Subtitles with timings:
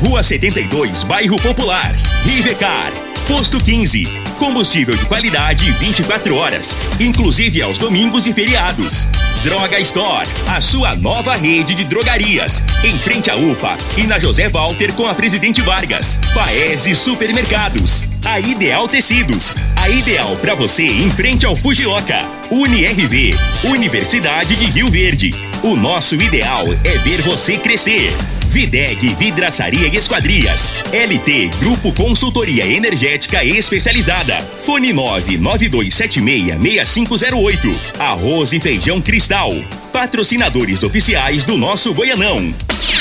[0.00, 1.94] Rua 72, Bairro Popular.
[2.24, 2.90] Rivecar.
[3.28, 4.02] Posto 15.
[4.38, 9.06] Combustível de qualidade 24 horas, inclusive aos domingos e feriados.
[9.44, 12.64] Droga Store, a sua nova rede de drogarias.
[12.82, 16.18] Em frente à UPA e na José Walter com a Presidente Vargas.
[16.32, 18.04] Paese Supermercados.
[18.24, 22.24] A Ideal Tecidos, a ideal para você em frente ao Fujioka.
[22.50, 23.34] UniRV,
[23.64, 25.30] Universidade de Rio Verde.
[25.62, 28.10] O nosso ideal é ver você crescer.
[28.50, 30.74] Videg Vidraçaria e Esquadrias.
[30.92, 34.40] LT Grupo Consultoria Energética Especializada.
[34.40, 37.72] Fone 992766508.
[38.00, 39.52] Arroz e Feijão Cristal.
[39.92, 42.52] Patrocinadores oficiais do nosso Goianão.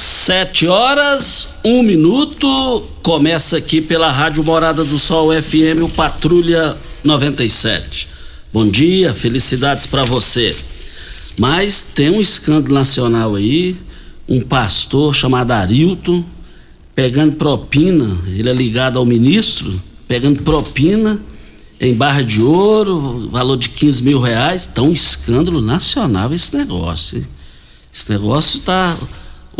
[0.00, 2.84] Sete horas, um minuto.
[3.02, 8.08] Começa aqui pela Rádio Morada do Sol FM, o Patrulha 97.
[8.52, 10.54] Bom dia, felicidades para você.
[11.36, 13.76] Mas tem um escândalo nacional aí,
[14.28, 16.24] um pastor chamado Arilton,
[16.94, 21.20] pegando propina, ele é ligado ao ministro, pegando propina
[21.80, 24.64] em barra de ouro, valor de 15 mil reais.
[24.64, 27.18] Tá um escândalo nacional esse negócio.
[27.18, 27.26] Hein?
[27.92, 28.96] Esse negócio tá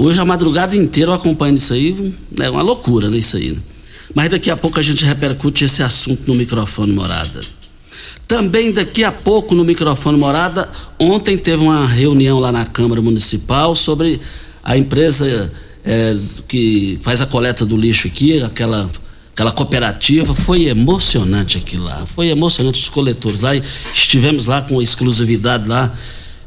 [0.01, 3.51] Hoje a madrugada inteira eu acompanho isso aí, é uma loucura, né, isso aí.
[3.51, 3.59] Né?
[4.15, 7.41] Mas daqui a pouco a gente repercute esse assunto no microfone morada.
[8.29, 10.71] Também daqui a pouco no microfone morada,
[11.01, 14.21] ontem teve uma reunião lá na Câmara Municipal sobre
[14.63, 15.53] a empresa
[15.85, 16.17] é,
[16.47, 18.89] que faz a coleta do lixo aqui, aquela
[19.33, 25.69] aquela cooperativa, foi emocionante aquilo lá, foi emocionante os coletores lá, estivemos lá com exclusividade
[25.69, 25.93] lá,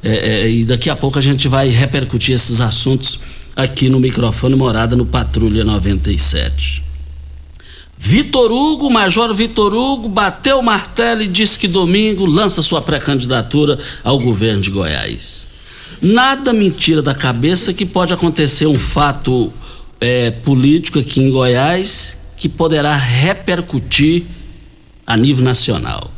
[0.03, 3.19] é, é, e daqui a pouco a gente vai repercutir esses assuntos
[3.63, 6.83] aqui no microfone Morada no Patrulha 97.
[7.97, 13.77] Vitor Hugo, Major Vitor Hugo, bateu o martelo e disse que domingo lança sua pré-candidatura
[14.03, 15.47] ao governo de Goiás.
[16.01, 19.53] Nada mentira da cabeça que pode acontecer um fato
[19.99, 24.23] é, político aqui em Goiás que poderá repercutir
[25.05, 26.11] a nível nacional.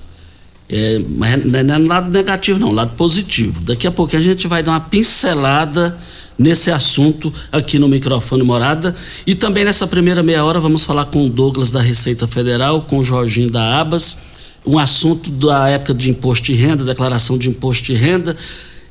[0.70, 3.60] É, não é lado negativo, não, lado positivo.
[3.60, 6.00] Daqui a pouco a gente vai dar uma pincelada
[6.38, 8.95] nesse assunto aqui no microfone Morada.
[9.25, 12.99] E também nessa primeira meia hora vamos falar com o Douglas da Receita Federal, com
[12.99, 14.17] o Jorginho da Abas,
[14.66, 18.35] um assunto da época de imposto de renda, declaração de imposto de renda.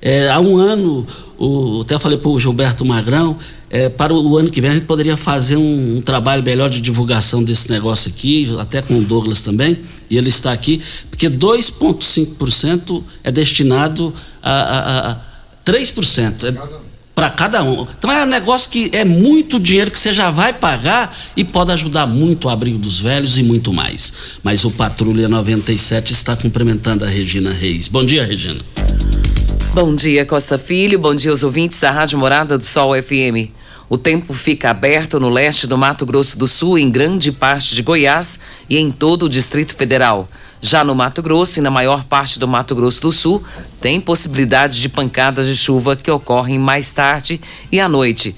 [0.04, 1.06] É, há um ano,
[1.38, 3.36] o, até falei para o Gilberto Magrão,
[3.70, 6.68] é, para o, o, ano que vem a gente poderia fazer um, um, trabalho melhor
[6.68, 9.78] de divulgação desse negócio aqui, até com o Douglas também,
[10.10, 14.12] e ele está aqui, porque 2,5% é destinado
[14.42, 15.20] a, a, a
[15.64, 16.44] 3%.
[16.48, 16.81] É,
[17.14, 17.86] para cada um.
[17.98, 21.72] Então é um negócio que é muito dinheiro que você já vai pagar e pode
[21.72, 24.38] ajudar muito o abrigo dos velhos e muito mais.
[24.42, 27.88] Mas o Patrulha 97 está cumprimentando a Regina Reis.
[27.88, 28.60] Bom dia, Regina.
[29.74, 30.98] Bom dia, Costa Filho.
[30.98, 33.50] Bom dia aos ouvintes da Rádio Morada do Sol FM.
[33.88, 37.82] O tempo fica aberto no leste do Mato Grosso do Sul, em grande parte de
[37.82, 40.26] Goiás e em todo o Distrito Federal.
[40.64, 43.42] Já no Mato Grosso e na maior parte do Mato Grosso do Sul,
[43.80, 47.40] tem possibilidade de pancadas de chuva que ocorrem mais tarde
[47.72, 48.36] e à noite.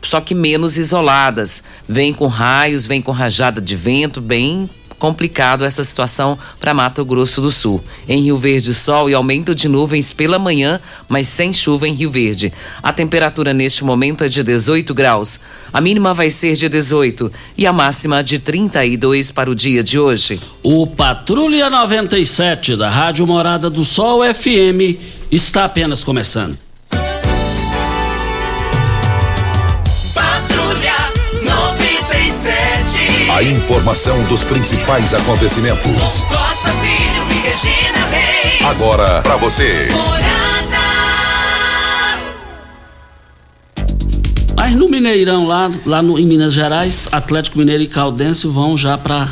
[0.00, 1.64] Só que menos isoladas.
[1.88, 7.40] Vem com raios, vem com rajada de vento, bem complicado essa situação para Mato Grosso
[7.40, 7.82] do Sul.
[8.08, 12.10] Em Rio Verde, sol e aumento de nuvens pela manhã, mas sem chuva em Rio
[12.10, 12.52] Verde.
[12.82, 15.40] A temperatura neste momento é de 18 graus.
[15.72, 19.98] A mínima vai ser de 18 e a máxima de 32 para o dia de
[19.98, 20.40] hoje.
[20.62, 24.98] O Patrulha 97 da Rádio Morada do Sol FM
[25.30, 26.63] está apenas começando.
[33.34, 36.22] A informação dos principais acontecimentos.
[36.22, 38.62] Costa Filho e Regina Reis.
[38.62, 39.88] Agora para você.
[44.56, 48.96] Mas no Mineirão, lá, lá no, em Minas Gerais, Atlético Mineiro e Caldense vão já
[48.96, 49.28] para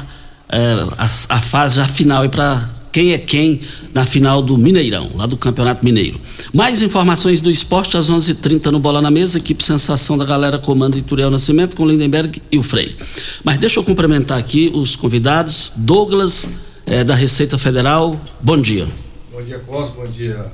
[0.48, 2.60] é, a, a, fase já final para
[2.92, 3.58] quem é quem
[3.94, 6.20] na final do Mineirão, lá do Campeonato Mineiro.
[6.52, 10.24] Mais informações do esporte às 11:30 h 30 no Bola na Mesa, equipe Sensação da
[10.26, 12.94] Galera comanda Ituriel Nascimento com Lindenberg e o Frei.
[13.42, 15.72] Mas deixa eu cumprimentar aqui os convidados.
[15.74, 16.48] Douglas,
[16.86, 18.86] é, da Receita Federal, bom dia.
[19.32, 20.46] Bom dia, Costa, bom dia,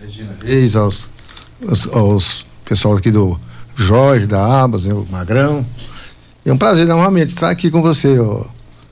[0.00, 1.04] Regina Reis, aos,
[1.66, 3.38] aos, aos pessoal aqui do
[3.74, 5.66] Jorge, da Abas, né, o Magrão.
[6.46, 8.16] É um prazer novamente estar aqui com você,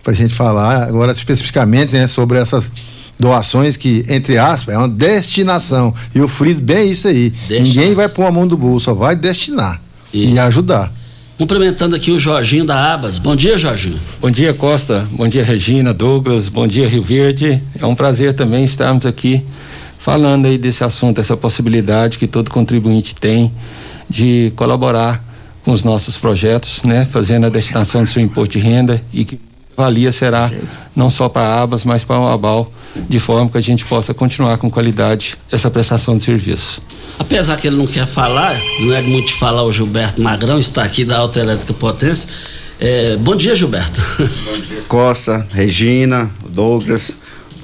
[0.03, 2.71] para a gente falar agora especificamente né, sobre essas
[3.19, 5.93] doações que, entre aspas, é uma destinação.
[6.15, 7.33] E eu friso bem isso aí.
[7.51, 9.81] Ninguém vai pôr a mão do bolso, só vai destinar
[10.13, 10.35] isso.
[10.35, 10.93] e ajudar.
[11.37, 13.19] Cumprimentando aqui o Jorginho da Abas.
[13.19, 14.01] Bom dia, Jorginho.
[14.21, 15.07] Bom dia, Costa.
[15.13, 16.49] Bom dia, Regina, Douglas.
[16.49, 17.63] Bom dia, Rio Verde.
[17.79, 19.45] É um prazer também estarmos aqui
[19.99, 23.53] falando aí desse assunto, dessa possibilidade que todo contribuinte tem
[24.11, 25.23] de colaborar
[25.65, 27.05] com os nossos projetos, né?
[27.05, 29.39] Fazendo a destinação do seu imposto de renda e que
[29.79, 30.51] valia será
[30.95, 32.73] não só para a Abas, mas para o Abal,
[33.09, 36.83] de forma que a gente possa continuar com qualidade essa prestação de serviço.
[37.17, 41.05] Apesar que ele não quer falar, não é muito falar o Gilberto Magrão, está aqui
[41.05, 42.29] da Autoelétrica Potência.
[42.81, 44.03] É, bom dia, Gilberto.
[44.19, 47.13] Bom dia, Costa, Regina, Douglas,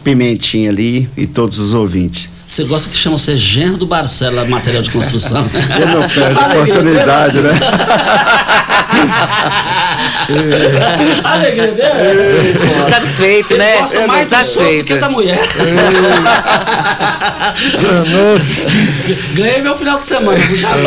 [0.05, 2.31] Pimentinha ali e todos os ouvintes.
[2.46, 5.44] Você gosta que chama você genro do Barcela material de construção?
[5.81, 7.50] Eu não perco oportunidade, né?
[11.25, 12.55] Alegria dele.
[12.88, 13.79] Satisfeito, né?
[13.81, 14.79] Gosta mais satisfeito.
[14.79, 15.41] do que da mulher.
[19.35, 20.71] Ganhei meu final de semana, já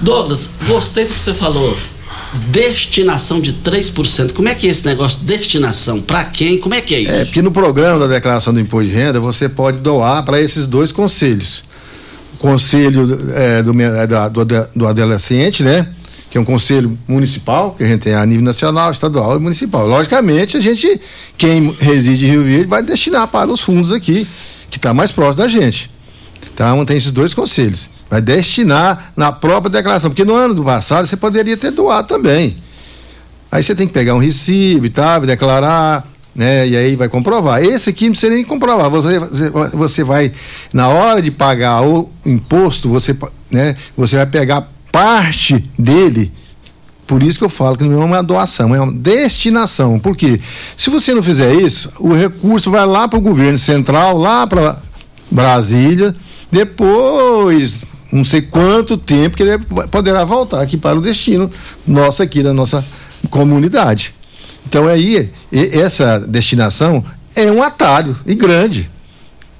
[0.00, 1.76] Douglas, gostei do que você falou
[2.48, 4.32] destinação de 3%.
[4.32, 5.20] Como é que é esse negócio?
[5.22, 6.00] Destinação?
[6.00, 6.58] Para quem?
[6.58, 7.12] Como é que é isso?
[7.12, 10.66] É, porque no programa da declaração do imposto de renda você pode doar para esses
[10.66, 11.62] dois conselhos.
[12.34, 13.02] O conselho
[13.34, 14.44] é, do, é, do,
[14.74, 15.86] do adolescente, né?
[16.34, 19.86] Que é um conselho municipal, que a gente tem a nível nacional, estadual e municipal.
[19.86, 21.00] Logicamente, a gente,
[21.38, 24.26] quem reside em Rio Verde, vai destinar para os fundos aqui,
[24.68, 25.88] que está mais próximo da gente.
[26.52, 27.88] Então, tem esses dois conselhos.
[28.10, 32.56] Vai destinar na própria declaração, porque no ano do passado você poderia ter doado também.
[33.52, 36.04] Aí você tem que pegar um recibo e tal, declarar,
[36.34, 36.66] né?
[36.66, 37.62] E aí vai comprovar.
[37.62, 38.90] Esse aqui não precisa nem comprovar.
[38.90, 39.20] Você,
[39.72, 40.32] você vai,
[40.72, 43.16] na hora de pagar o imposto, você,
[43.52, 46.30] né, você vai pegar parte dele.
[47.04, 49.98] Por isso que eu falo que não é uma doação, é uma destinação.
[49.98, 50.40] Porque
[50.76, 54.78] se você não fizer isso, o recurso vai lá para o governo central, lá para
[55.28, 56.14] Brasília,
[56.50, 57.80] depois
[58.12, 59.58] não sei quanto tempo que ele
[59.90, 61.50] poderá voltar aqui para o destino
[61.84, 62.84] nosso aqui da nossa
[63.28, 64.14] comunidade.
[64.64, 68.88] Então aí essa destinação é um atalho e grande.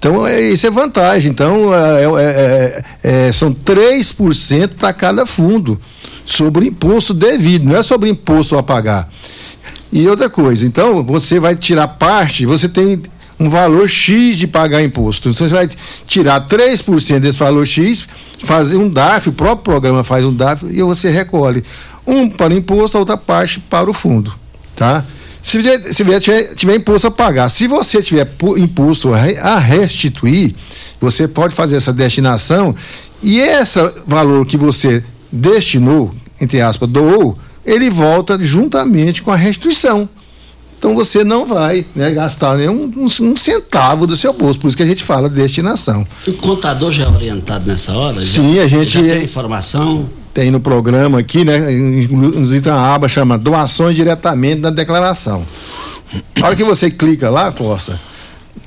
[0.05, 1.31] Então é, isso é vantagem.
[1.31, 5.81] Então é, é, é, é são 3% para cada fundo
[6.27, 9.09] sobre imposto devido, não é sobre imposto a pagar.
[9.91, 13.01] E outra coisa, então você vai tirar parte, você tem
[13.41, 15.31] um valor X de pagar imposto.
[15.31, 15.69] Então, você vai
[16.07, 18.07] tirar 3% desse valor X,
[18.45, 21.65] fazer um DARF, o próprio programa faz um DARF e você recolhe
[22.07, 24.35] um para o imposto, a outra parte para o fundo,
[24.77, 25.03] tá?
[25.45, 30.55] Se tiver, se tiver, tiver imposto a pagar, se você tiver imposto a restituir,
[30.99, 32.75] você pode fazer essa destinação
[33.23, 40.09] e esse valor que você destinou, entre aspas, doou, ele volta juntamente com a restituição.
[40.79, 44.59] Então você não vai né, gastar nenhum um, um, centavo do seu bolso.
[44.59, 46.07] Por isso que a gente fala de destinação.
[46.27, 48.19] O contador já é orientado nessa hora?
[48.23, 48.93] Sim, já, a gente.
[48.93, 50.09] Já tem informação?
[50.35, 51.73] Tem no programa aqui, né?
[51.73, 55.47] Inclusive uma aba chama doações diretamente na declaração.
[56.43, 57.99] A hora que você clica lá, Costa,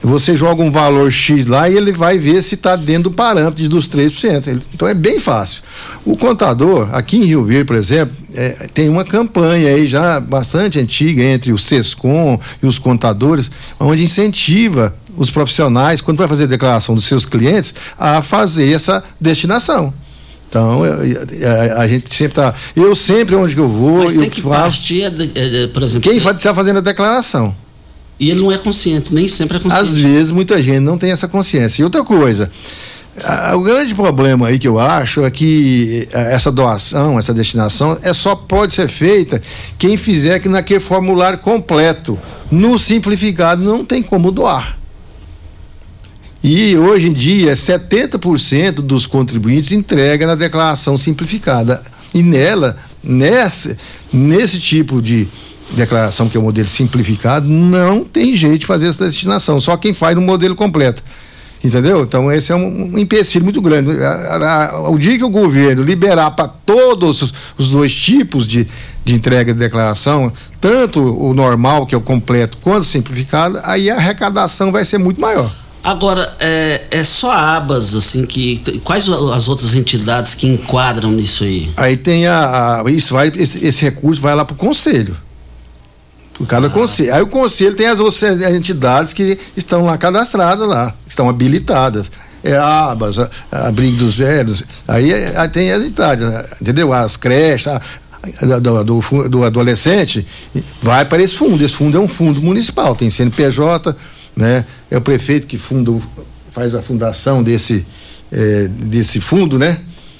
[0.02, 3.68] você joga um valor X lá e ele vai ver se está dentro do parâmetro
[3.68, 4.62] dos 3%.
[4.74, 5.62] Então é bem fácil.
[6.06, 10.80] O contador, aqui em Rio Verde, por exemplo, é, tem uma campanha aí já bastante
[10.80, 16.48] antiga entre o SESCOM e os contadores, onde incentiva os profissionais, quando vai fazer a
[16.48, 19.94] declaração dos seus clientes, a fazer essa destinação.
[20.50, 22.54] Então, a, a, gente sempre está.
[22.76, 24.04] Eu sempre, onde eu vou.
[24.04, 25.12] Mas tem que faço, partir,
[25.74, 26.10] por exemplo.
[26.10, 27.54] Quem está fazendo a declaração?
[28.20, 29.84] E ele não é consciente, nem sempre é consciente.
[29.84, 31.82] Às vezes, muita gente não tem essa consciência.
[31.82, 32.50] E outra coisa,
[33.54, 38.14] o grande problema aí que eu acho é que eh, essa doação, essa destinação, é
[38.14, 39.42] só pode ser feita
[39.78, 42.18] quem fizer que naquele formulário completo.
[42.50, 44.77] No simplificado não tem como doar.
[46.50, 51.84] E hoje em dia, 70% dos contribuintes entrega na declaração simplificada.
[52.14, 53.76] E nela, nessa,
[54.14, 55.28] nesse tipo de,
[55.76, 59.94] declaração, que é o modelo simplificado, não tem jeito de fazer essa destinação, só quem
[59.94, 61.04] faz no modelo completo.
[61.62, 62.04] Entendeu?
[62.04, 63.90] Então esse é um, um empecilho muito grande.
[64.90, 68.66] O dia que o governo liberar para todos os, os, dois tipos de,
[69.04, 73.90] de entrega de declaração, tanto o normal, que é o completo, quanto o simplificado, aí
[73.90, 75.67] a arrecadação vai ser muito maior.
[75.88, 78.62] Agora, é, é só a abas, assim, que.
[78.84, 81.72] Quais as outras entidades que enquadram nisso aí?
[81.78, 82.82] Aí tem a.
[82.86, 85.16] a isso vai, esse, esse, recurso vai lá para o conselho.
[86.34, 86.70] Por cada ah.
[86.70, 87.14] conselho.
[87.14, 88.22] Aí o conselho tem as outras
[88.54, 92.12] entidades que estão lá cadastradas lá, estão habilitadas.
[92.44, 96.28] É a abas, a, a Briga dos Velhos, aí, aí tem as entidades,
[96.62, 96.92] entendeu?
[96.92, 97.82] As creches, a,
[98.60, 100.28] do, do, do, adolescente,
[100.84, 101.64] vai para esse fundo.
[101.64, 103.96] Esse fundo é um fundo municipal, tem CNPJ,
[104.38, 104.64] né?
[104.90, 105.92] É o prefeito que funda,
[106.52, 107.84] faz a fundação desse,
[108.32, 109.80] é, desse fundo, né?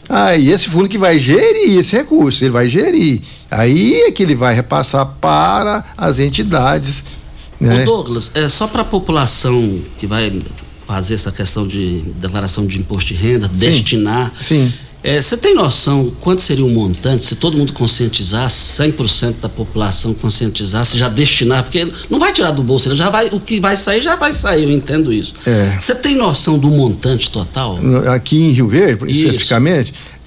[0.10, 3.22] Aí ah, esse fundo que vai gerir esse recurso, ele vai gerir.
[3.52, 7.04] Aí é que ele vai repassar para as entidades.
[7.60, 7.82] Né?
[7.82, 10.42] Ô Douglas, é só para a população que vai
[10.86, 14.32] fazer essa questão de declaração de imposto de renda, sim, destinar.
[14.42, 14.72] Sim.
[15.08, 20.14] É, você tem noção quanto seria o montante se todo mundo conscientizasse, 100% da população
[20.14, 24.02] conscientizasse, já destinar, porque não vai tirar do bolso, já vai, o que vai sair
[24.02, 25.34] já vai sair, eu entendo isso.
[25.46, 25.78] É.
[25.80, 27.80] Você tem noção do montante total?
[28.14, 29.48] Aqui em Rio Verde, isso.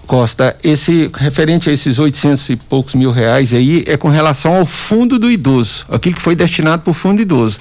[0.06, 4.66] Costa, esse referente a esses 800 e poucos mil reais aí é com relação ao
[4.66, 7.58] fundo do idoso, aquilo que foi destinado para o fundo idoso.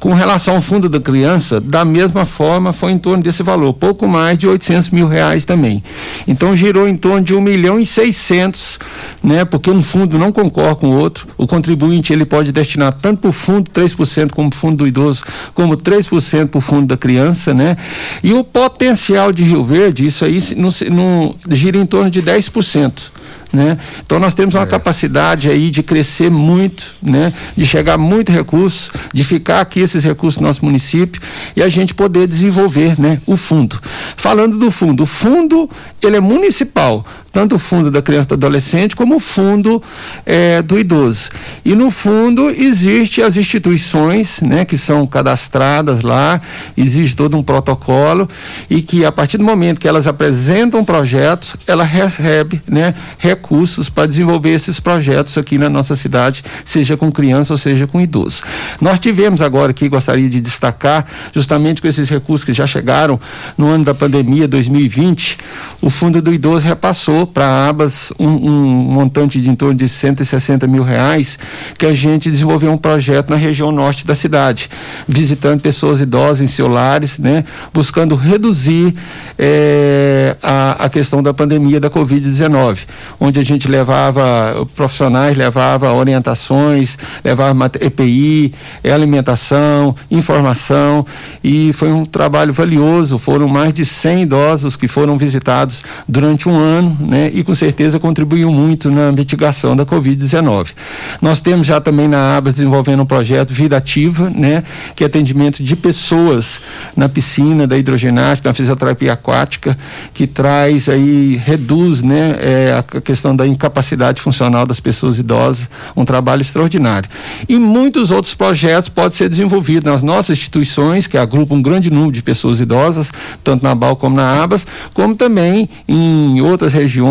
[0.00, 4.06] Com relação ao fundo da criança, da mesma forma foi em torno desse valor, pouco
[4.08, 5.82] mais de 800 mil reais também.
[6.26, 8.78] Então girou em torno de 1 milhão e 600,
[9.22, 9.44] né?
[9.44, 11.26] Porque um fundo não concorre com o outro.
[11.38, 15.24] O contribuinte ele pode destinar tanto para o fundo 3% como fundo do idoso,
[15.54, 17.76] como 3% para o fundo da criança, né?
[18.22, 23.10] E o potencial de Rio Verde, isso aí não, não gira em torno de 10%.
[23.52, 23.78] Né?
[24.04, 24.66] Então nós temos uma é.
[24.66, 27.32] capacidade aí de crescer muito, né?
[27.56, 31.22] de chegar muito recursos, de ficar aqui esses recursos no nosso município
[31.54, 33.18] e a gente poder desenvolver né?
[33.24, 33.80] o fundo.
[34.16, 35.70] Falando do fundo, o fundo
[36.02, 37.06] ele é municipal,
[37.36, 39.82] tanto o fundo da criança e do adolescente como o fundo
[40.24, 41.28] é, do idoso.
[41.62, 46.40] E no fundo existe as instituições né, que são cadastradas lá,
[46.74, 48.26] existe todo um protocolo
[48.70, 54.06] e que a partir do momento que elas apresentam projetos, ela recebe né, recursos para
[54.06, 58.44] desenvolver esses projetos aqui na nossa cidade, seja com criança ou seja com idoso.
[58.80, 63.20] Nós tivemos agora aqui, gostaria de destacar, justamente com esses recursos que já chegaram
[63.58, 65.36] no ano da pandemia 2020,
[65.82, 70.66] o Fundo do Idoso repassou para abas um, um, montante de em torno de 160
[70.66, 71.38] mil reais,
[71.78, 74.68] que a gente desenvolveu um projeto na região norte da cidade,
[75.06, 78.94] visitando pessoas idosas em seus lares, né, buscando reduzir
[79.38, 82.86] eh, a, a questão da pandemia da Covid-19,
[83.20, 88.52] onde a gente levava profissionais, levava orientações, levava EPI,
[88.84, 91.04] alimentação, informação,
[91.42, 93.18] e foi um trabalho valioso.
[93.18, 97.15] Foram mais de 100 idosos que foram visitados durante um ano, né?
[97.16, 100.74] Né, e com certeza contribuiu muito na mitigação da Covid-19.
[101.22, 104.62] Nós temos já também na ABAS desenvolvendo um projeto Vida Ativa, né,
[104.94, 106.60] que é atendimento de pessoas
[106.94, 109.76] na piscina, da hidroginástica, na fisioterapia aquática,
[110.12, 116.04] que traz aí, reduz né, é, a questão da incapacidade funcional das pessoas idosas, um
[116.04, 117.08] trabalho extraordinário.
[117.48, 122.12] E muitos outros projetos podem ser desenvolvidos nas nossas instituições, que agrupam um grande número
[122.12, 123.10] de pessoas idosas,
[123.42, 127.05] tanto na BAL como na ABAS, como também em outras regiões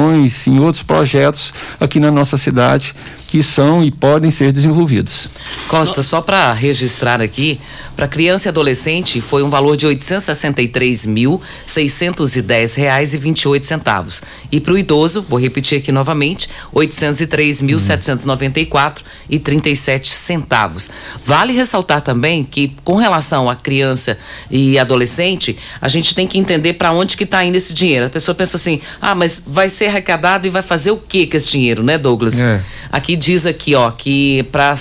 [0.48, 2.96] em outros projetos aqui na nossa cidade
[3.36, 5.30] que são e podem ser desenvolvidos.
[5.68, 7.60] Costa, só para registrar aqui,
[7.94, 14.24] para criança e adolescente foi um valor de 863.610 reais e 28 centavos.
[14.50, 19.00] E para o idoso, vou repetir aqui novamente, R$ 803.794
[19.30, 20.90] e 37 centavos.
[21.26, 24.18] Vale ressaltar também que com relação a criança
[24.50, 28.06] e adolescente, a gente tem que entender para onde que está indo esse dinheiro.
[28.06, 31.36] A pessoa pensa assim: "Ah, mas vai ser arrecadado e vai fazer o que com
[31.36, 32.64] esse dinheiro, né, Douglas?" É.
[32.92, 34.76] Aqui diz aqui, ó, que para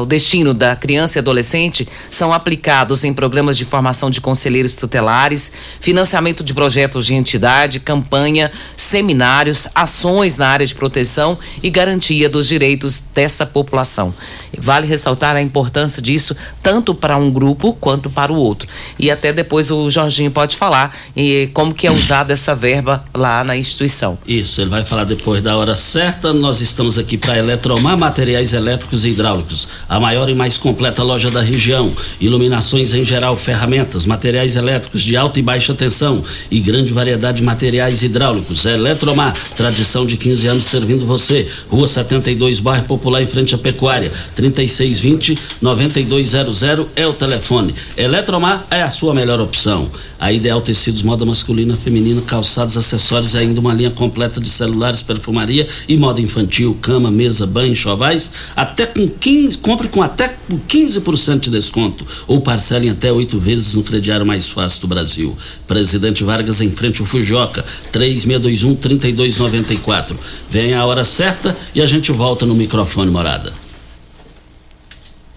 [0.00, 5.50] o destino da criança e adolescente são aplicados em programas de formação de conselheiros tutelares,
[5.80, 12.46] financiamento de projetos de entidade, campanha, seminários, ações na área de proteção e garantia dos
[12.46, 14.14] direitos dessa população.
[14.56, 18.68] Vale ressaltar a importância disso tanto para um grupo quanto para o outro.
[18.96, 23.42] E até depois o Jorginho pode falar e como que é usada essa verba lá
[23.42, 24.16] na instituição.
[24.26, 26.32] Isso, ele vai falar depois da hora certa.
[26.32, 31.30] Nós estamos aqui para Eletromar Materiais Elétricos e Hidráulicos, a maior e mais completa loja
[31.30, 31.90] da região.
[32.20, 37.44] Iluminações em geral, ferramentas, materiais elétricos de alta e baixa tensão e grande variedade de
[37.44, 38.66] materiais hidráulicos.
[38.66, 41.46] Eletromar, tradição de 15 anos servindo você.
[41.68, 44.12] Rua 72, bairro Popular, em frente à Pecuária.
[44.36, 47.72] 3620-9200 é o telefone.
[47.96, 49.88] Eletromar é a sua melhor opção.
[50.18, 55.66] A Ideal Tecidos, moda masculina, feminina, calçados, acessórios ainda uma linha completa de celulares, perfumaria
[55.88, 61.40] e moda infantil, cama, mesa, banho, chovais, até com 15, compre com até com 15%
[61.40, 65.36] de desconto ou parcelem até oito vezes no crediário mais fácil do Brasil.
[65.66, 70.14] Presidente Vargas em frente ao Fujoca, 3621-3294.
[70.50, 73.52] Venha a hora certa e a gente volta no microfone morada.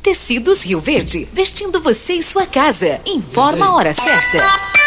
[0.01, 2.99] Tecidos Rio Verde, vestindo você e sua casa.
[3.05, 4.80] Informa a hora certa.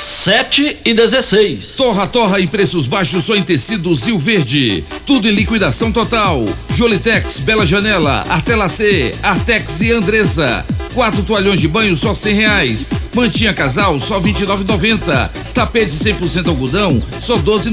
[0.00, 1.76] 7 e 16.
[1.76, 4.82] Torra, torra e preços baixos só em tecidos Rio Verde.
[5.06, 6.42] Tudo em liquidação total.
[6.74, 10.64] Jolitex, Bela Janela, Artelacê, Artex e Andresa.
[10.94, 12.90] Quatro toalhões de banho só cem reais.
[13.14, 14.46] Mantinha casal só vinte e
[15.54, 17.70] Tapete 100% algodão só doze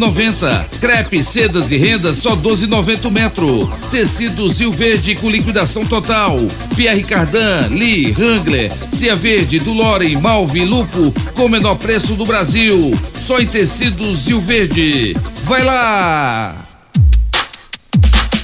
[0.79, 3.71] Crepe, sedas e rendas só doze o metro.
[3.89, 6.37] Tecidos Rio Verde com liquidação total.
[6.75, 12.99] Pierre Cardan, Lee, Wrangler, Cia Verde, Dulore, Malve, Lupo com o menor preço do Brasil.
[13.19, 15.15] Só em tecidos Rio Verde.
[15.43, 16.53] Vai lá!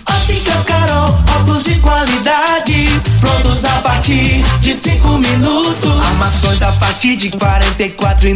[0.09, 2.87] Óticas Carol, óculos de qualidade,
[3.19, 5.99] prontos a partir de cinco minutos.
[6.05, 8.33] Armações a partir de quarenta e quatro e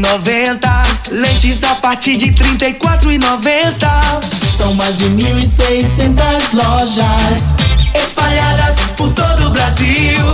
[1.12, 4.20] lentes a partir de trinta e quatro e.
[4.58, 5.46] São mais de mil e
[6.54, 7.54] lojas
[7.94, 10.34] espalhadas por todo o Brasil.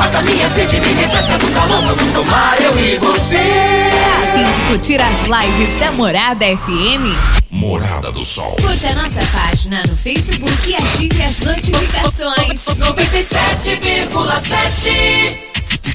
[0.00, 1.82] Mata minha sede, me refresca do calor.
[1.82, 3.36] Vamos tomar eu e você.
[3.36, 7.14] A fim de curtir as lives da Morada FM?
[7.50, 8.56] Morada do Sol.
[8.62, 12.64] Curta nossa página no Facebook e ative as notificações.
[12.64, 15.36] 97,7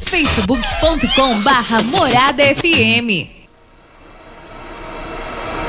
[0.05, 3.34] facebook.com barra Morada FM.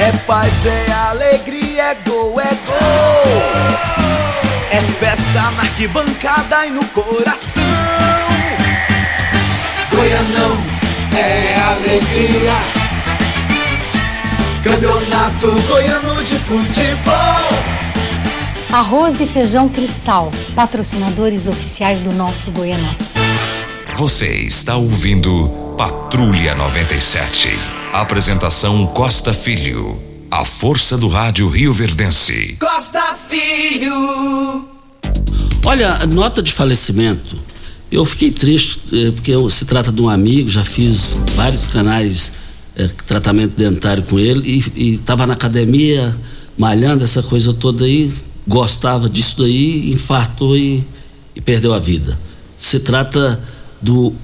[0.00, 3.42] É paz, é alegria, é gol, é gol.
[4.70, 7.62] É festa na arquibancada e no coração.
[9.90, 10.56] Goianão
[11.14, 12.54] é alegria.
[14.64, 17.14] Campeonato Goiano de Futebol.
[18.72, 22.96] Arroz e feijão cristal, patrocinadores oficiais do nosso Goianão.
[23.96, 27.79] Você está ouvindo Patrulha 97.
[27.92, 30.00] Apresentação Costa Filho.
[30.30, 32.56] A força do rádio Rio Verdense.
[32.60, 34.64] Costa Filho.
[35.64, 37.36] Olha, nota de falecimento.
[37.90, 42.32] Eu fiquei triste eh, porque se trata de um amigo, já fiz vários canais
[42.76, 46.16] eh, tratamento dentário com ele e estava na academia
[46.56, 48.12] malhando essa coisa toda aí,
[48.46, 50.84] gostava disso daí, infartou e,
[51.34, 52.16] e perdeu a vida.
[52.56, 53.42] Se trata
[53.82, 54.14] do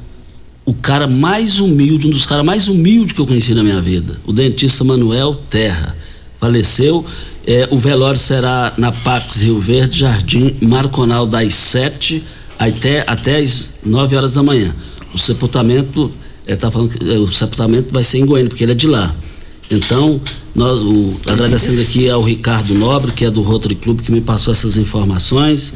[0.67, 4.19] o cara mais humilde, um dos caras mais humildes que eu conheci na minha vida,
[4.27, 5.97] o dentista Manuel Terra.
[6.39, 7.05] Faleceu.
[7.47, 12.23] É, o velório será na Pax Rio Verde, Jardim Marconal, das 7
[12.59, 14.75] até, até as 9 horas da manhã.
[15.15, 16.11] O sepultamento,
[16.47, 18.89] é, tá falando que, é, o sepultamento vai ser em Goiânia, porque ele é de
[18.89, 19.15] lá.
[19.71, 20.21] Então,
[20.55, 24.53] nós, o- agradecendo aqui ao Ricardo Nobre, que é do Rotary Club, que me passou
[24.53, 25.73] essas informações.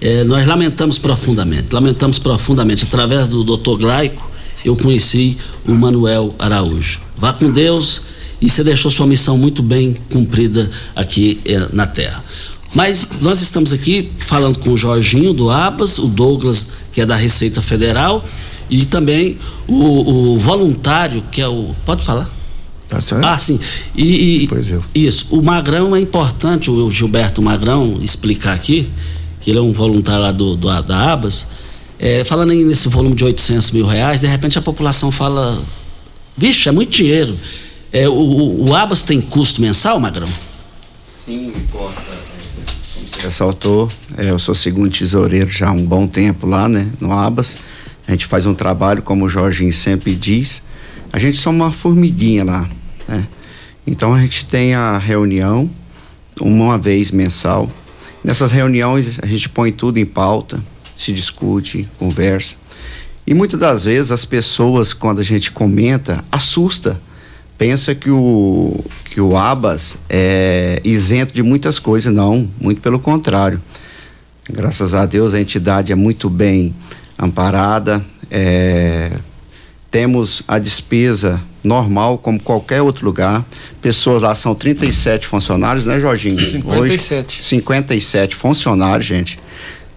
[0.00, 2.84] É, nós lamentamos profundamente, lamentamos profundamente.
[2.84, 3.76] Através do Dr.
[3.78, 4.29] Glaico,
[4.64, 7.00] eu conheci o Manuel Araújo.
[7.16, 8.02] Vá com Deus
[8.40, 12.22] e você deixou sua missão muito bem cumprida aqui eh, na Terra.
[12.74, 17.16] Mas nós estamos aqui falando com o Jorginho do Abas, o Douglas, que é da
[17.16, 18.24] Receita Federal,
[18.70, 21.74] e também o, o voluntário, que é o.
[21.84, 22.30] Pode falar?
[23.24, 23.58] Ah, sim.
[23.96, 24.04] E,
[24.44, 24.46] e-
[24.94, 25.26] Isso.
[25.30, 28.88] O Magrão é importante, o Gilberto Magrão, explicar aqui,
[29.40, 31.46] que ele é um voluntário lá do, do- da Abas.
[32.02, 35.62] É, falando aí nesse volume de 800 mil reais, de repente a população fala:
[36.34, 37.36] bicho, é muito dinheiro.
[37.92, 40.28] É, o, o, o Abas tem custo mensal, Magrão?
[41.06, 42.18] Sim, Costa.
[42.94, 46.88] Como você ressaltou, é, eu sou segundo tesoureiro já há um bom tempo lá, né,
[46.98, 47.56] no Abas.
[48.08, 50.62] A gente faz um trabalho, como o Jorginho sempre diz,
[51.12, 52.68] a gente só uma formiguinha lá,
[53.06, 53.26] né?
[53.86, 55.68] Então a gente tem a reunião
[56.40, 57.70] uma vez mensal.
[58.24, 60.60] Nessas reuniões a gente põe tudo em pauta,
[61.02, 62.56] se discute, conversa.
[63.26, 67.00] E muitas das vezes as pessoas, quando a gente comenta, assusta.
[67.56, 72.12] Pensa que o, que o Abas é isento de muitas coisas.
[72.12, 73.60] Não, muito pelo contrário.
[74.48, 76.74] Graças a Deus a entidade é muito bem
[77.18, 78.04] amparada.
[78.30, 79.12] é,
[79.90, 83.44] temos a despesa normal, como qualquer outro lugar.
[83.82, 86.38] Pessoas lá são 37 funcionários, né, Jorginho?
[86.40, 87.38] 57.
[87.38, 89.38] Hoje, 57 funcionários, gente.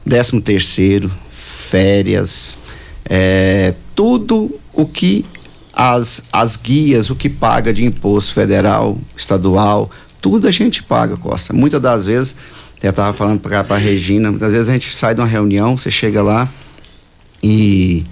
[0.07, 2.57] 13 terceiro, férias,
[3.05, 5.25] é, tudo o que
[5.73, 9.89] as, as guias, o que paga de imposto federal, estadual,
[10.21, 11.53] tudo a gente paga, Costa.
[11.53, 12.35] Muitas das vezes,
[12.81, 15.89] eu estava falando para a Regina, muitas vezes a gente sai de uma reunião, você
[15.89, 16.49] chega lá
[17.41, 18.05] e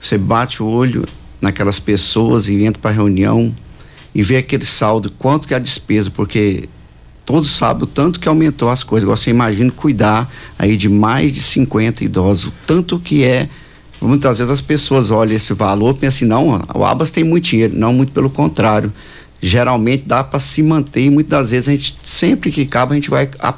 [0.00, 1.04] você bate o olho
[1.40, 3.54] naquelas pessoas e entra para a reunião
[4.14, 6.68] e vê aquele saldo, quanto que é a despesa, porque
[7.26, 9.04] todos sabem o tanto que aumentou as coisas.
[9.04, 13.48] Agora você imagina cuidar aí de mais de 50 idosos, o tanto que é.
[14.00, 17.44] Muitas vezes as pessoas olham esse valor e pensam assim, não, o Abas tem muito
[17.44, 17.74] dinheiro.
[17.76, 18.92] Não, muito pelo contrário.
[19.40, 22.94] Geralmente dá para se manter e muitas das vezes a gente, sempre que cabe, a
[22.94, 23.54] gente vai a-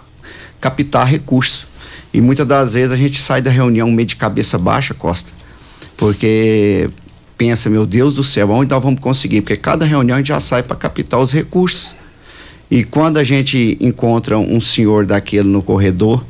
[0.61, 1.67] captar recursos.
[2.15, 5.29] E muitas das vezes a gente sai da reunião meio de cabeça baixa, Costa,
[5.97, 6.89] porque
[7.37, 9.43] pensa, meu Deus do céu, onde nós vamos conseguir?
[9.43, 11.95] Porque cada reunião a gente já sai para captar os recursos.
[12.71, 16.23] E quando a gente encontra um senhor daquele no corredor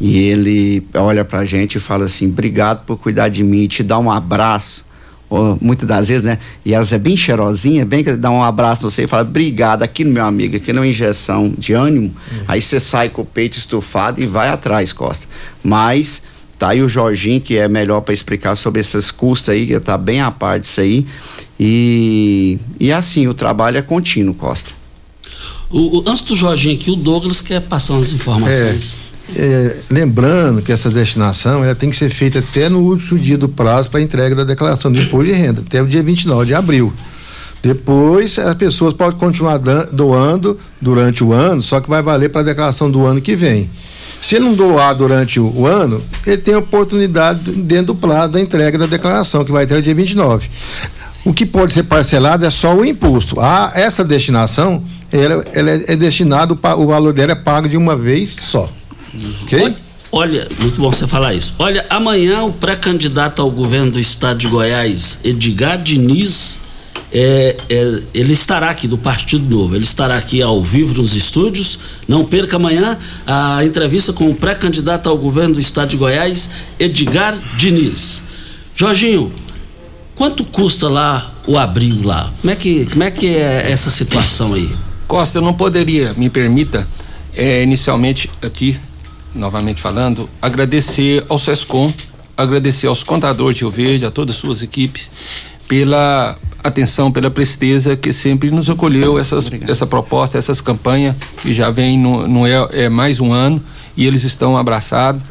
[0.00, 3.98] e ele olha pra gente e fala assim: obrigado por cuidar de mim, te dá
[3.98, 4.84] um abraço.
[5.30, 6.38] Ou, muitas das vezes, né?
[6.64, 9.22] E elas é bem cheirosinha, bem que ele dá um abraço no você e fala:
[9.22, 12.14] obrigado, aqui no meu amigo, aqui não é uma injeção de ânimo.
[12.48, 15.26] Aí você sai com o peito estufado e vai atrás, Costa.
[15.62, 16.22] Mas
[16.58, 19.96] tá aí o Jorginho, que é melhor para explicar sobre esses custos aí, que tá
[19.96, 21.06] bem a par disso aí.
[21.58, 24.83] E, e assim, o trabalho é contínuo, Costa.
[25.74, 28.94] O, o- antes do Jorginho aqui, o Douglas quer passar umas informações.
[29.36, 33.48] É, lembrando que essa destinação ela tem que ser feita até no último dia do
[33.48, 36.92] prazo para entrega da declaração do imposto de renda, até o dia 29 de abril.
[37.62, 39.58] Depois as pessoas podem continuar
[39.90, 43.70] doando durante o ano, só que vai valer para a declaração do ano que vem.
[44.20, 48.34] Se ele não doar durante o, o, ano, ele tem a oportunidade dentro do prazo
[48.34, 50.48] da entrega da declaração, que vai ter o dia 29.
[51.24, 53.40] O que pode ser parcelado é só o imposto.
[53.40, 54.82] A, essa destinação,
[55.14, 58.68] ela, ela é, é destinado, o valor dela é pago de uma vez só.
[59.42, 59.60] Ok?
[59.60, 59.76] Olha,
[60.10, 61.54] olha, muito bom você falar isso.
[61.58, 66.58] Olha, amanhã o pré-candidato ao governo do estado de Goiás, Edgar Diniz,
[67.12, 71.78] é, é, ele estará aqui do Partido Novo, ele estará aqui ao vivo nos estúdios.
[72.08, 77.38] Não perca amanhã a entrevista com o pré-candidato ao governo do estado de Goiás, Edgar
[77.56, 78.20] Diniz.
[78.74, 79.32] Jorginho,
[80.16, 82.32] quanto custa lá o abrigo lá?
[82.40, 84.68] Como é que, como é, que é essa situação aí?
[85.06, 86.86] Costa, eu não poderia, me permita,
[87.34, 88.78] é, inicialmente aqui,
[89.34, 91.92] novamente falando, agradecer ao SESCOM,
[92.36, 95.10] agradecer aos contadores de Rio Verde, a todas as suas equipes,
[95.68, 101.70] pela atenção, pela presteza que sempre nos acolheu essas, essa proposta, essas campanhas, que já
[101.70, 103.62] vem, não, é, é mais um ano,
[103.96, 105.22] e eles estão abraçados.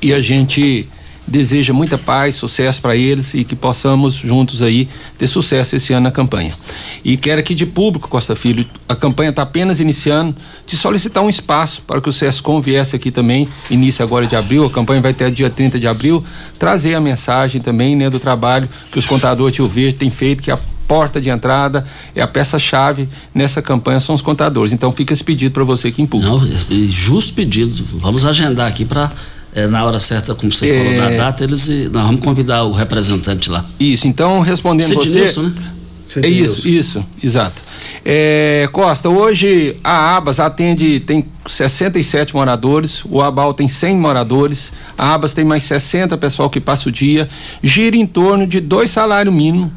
[0.00, 0.88] E a gente
[1.32, 6.04] deseja muita paz, sucesso para eles e que possamos juntos aí ter sucesso esse ano
[6.04, 6.54] na campanha.
[7.02, 11.30] E quero aqui de público, Costa Filho, a campanha está apenas iniciando, te solicitar um
[11.30, 15.12] espaço para que o SESCOM viesse aqui também, início agora de abril, a campanha vai
[15.12, 16.22] até dia 30 de abril,
[16.58, 20.50] trazer a mensagem também, né, do trabalho que os contadores Tio Verde têm feito, que
[20.50, 24.74] a porta de entrada, é a peça-chave nessa campanha são os contadores.
[24.74, 26.36] Então fica esse pedido para você em público.
[26.36, 27.72] Não, é justo pedido.
[27.94, 29.10] Vamos agendar aqui para
[29.54, 30.78] é, na hora certa, como você é...
[30.78, 33.64] falou da data, eles nós vamos convidar o representante lá.
[33.78, 35.48] Isso, então respondendo Cidnilson, você.
[35.48, 35.72] né?
[36.16, 37.64] É isso, isso, exato.
[38.04, 45.14] É, Costa, hoje a Abas atende, tem 67 moradores, o Abal tem 100 moradores, a
[45.14, 47.26] Abas tem mais 60 pessoal que passa o dia,
[47.62, 49.72] gira em torno de dois salários mínimos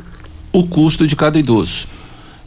[0.51, 1.87] o custo de cada idoso.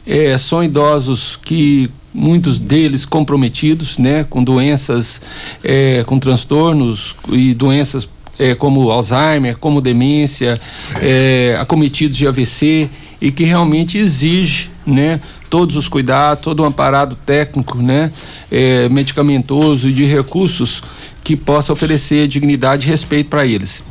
[0.05, 5.21] É, são idosos que muitos deles comprometidos, né, com doenças,
[5.63, 10.55] é, com transtornos e doenças é, como Alzheimer, como demência,
[11.01, 12.89] é, acometidos de AVC
[13.21, 15.19] e que realmente exige, né,
[15.49, 18.11] todos os cuidados, todo um aparato técnico, né,
[18.49, 20.81] é, medicamentoso e de recursos
[21.23, 23.83] que possa oferecer dignidade e respeito para eles.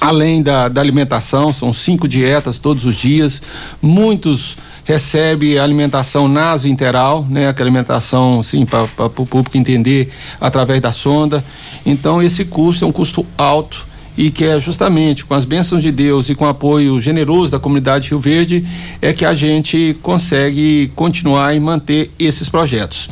[0.00, 3.42] Além da, da, alimentação, são cinco dietas todos os dias,
[3.82, 11.44] muitos recebem alimentação nasointeral, né, aquela alimentação assim para o público entender através da sonda.
[11.84, 15.90] Então esse custo é um custo alto e que é justamente com as bênçãos de
[15.90, 18.66] Deus e com o apoio generoso da comunidade Rio Verde
[19.00, 23.08] é que a gente consegue continuar e manter esses projetos.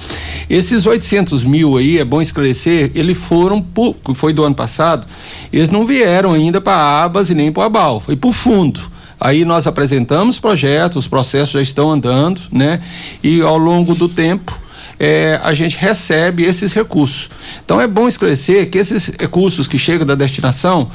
[0.50, 3.64] Esses 800 mil aí, é bom esclarecer, eles foram,
[4.04, 5.07] que foi do ano passado,
[5.52, 8.33] eles não vieram ainda para a Abas e nem para o Abal, foi para o
[8.33, 8.97] fundo.
[9.20, 12.81] Aí nós apresentamos projetos, os processos já estão andando, né?
[13.22, 14.59] E ao longo do tempo,
[14.98, 17.31] é, a gente recebe esses recursos.
[17.64, 20.90] Então é bom esclarecer que esses recursos que chegam da destinação,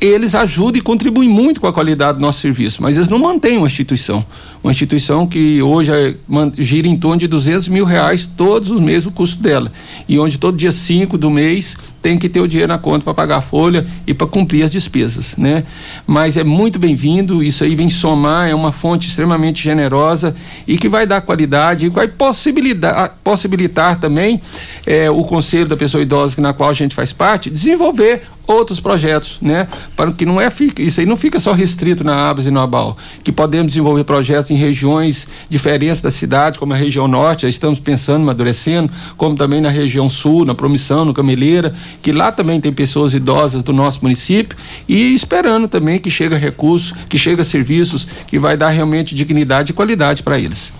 [0.00, 3.58] eles ajudam e contribuem muito com a qualidade do nosso serviço, mas eles não mantêm
[3.58, 4.24] uma instituição.
[4.62, 6.14] Uma instituição que hoje é,
[6.58, 9.72] gira em torno de 200 mil reais todos os meses o custo dela.
[10.08, 13.14] E onde todo dia 5 do mês tem que ter o dinheiro na conta para
[13.14, 15.64] pagar a folha e para cumprir as despesas, né?
[16.06, 20.34] Mas é muito bem-vindo, isso aí vem somar, é uma fonte extremamente generosa
[20.66, 24.40] e que vai dar qualidade e vai possibilitar, possibilitar também
[24.86, 29.38] é, o Conselho da Pessoa Idosa, na qual a gente faz parte, desenvolver outros projetos,
[29.42, 29.68] né?
[29.94, 32.96] Para que não é isso aí não fica só restrito na Abas e no Abal,
[33.22, 37.78] que podemos desenvolver projetos em regiões diferentes da cidade, como a região norte, já estamos
[37.78, 42.72] pensando, amadurecendo, como também na região sul, na Promissão, no Cameleira, que lá também tem
[42.72, 44.56] pessoas idosas do nosso município
[44.88, 49.74] e esperando também que chegue recursos, que chegue serviços que vai dar realmente dignidade e
[49.74, 50.72] qualidade para eles.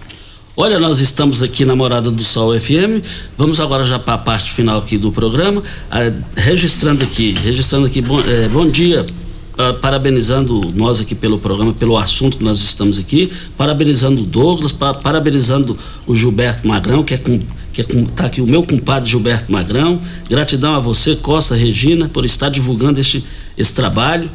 [0.61, 3.01] Olha, nós estamos aqui na Morada do Sol FM.
[3.37, 8.01] Vamos agora já para a parte final aqui do programa, ah, registrando aqui, registrando aqui.
[8.01, 9.07] Bom, eh, bom dia,
[9.81, 15.79] parabenizando nós aqui pelo programa, pelo assunto que nós estamos aqui, parabenizando o Douglas, parabenizando
[16.09, 17.40] o Gilberto Magrão, que é com
[17.73, 20.01] que está aqui o meu compadre Gilberto Magrão.
[20.29, 23.25] Gratidão a você, Costa Regina, por estar divulgando este,
[23.57, 24.29] esse trabalho.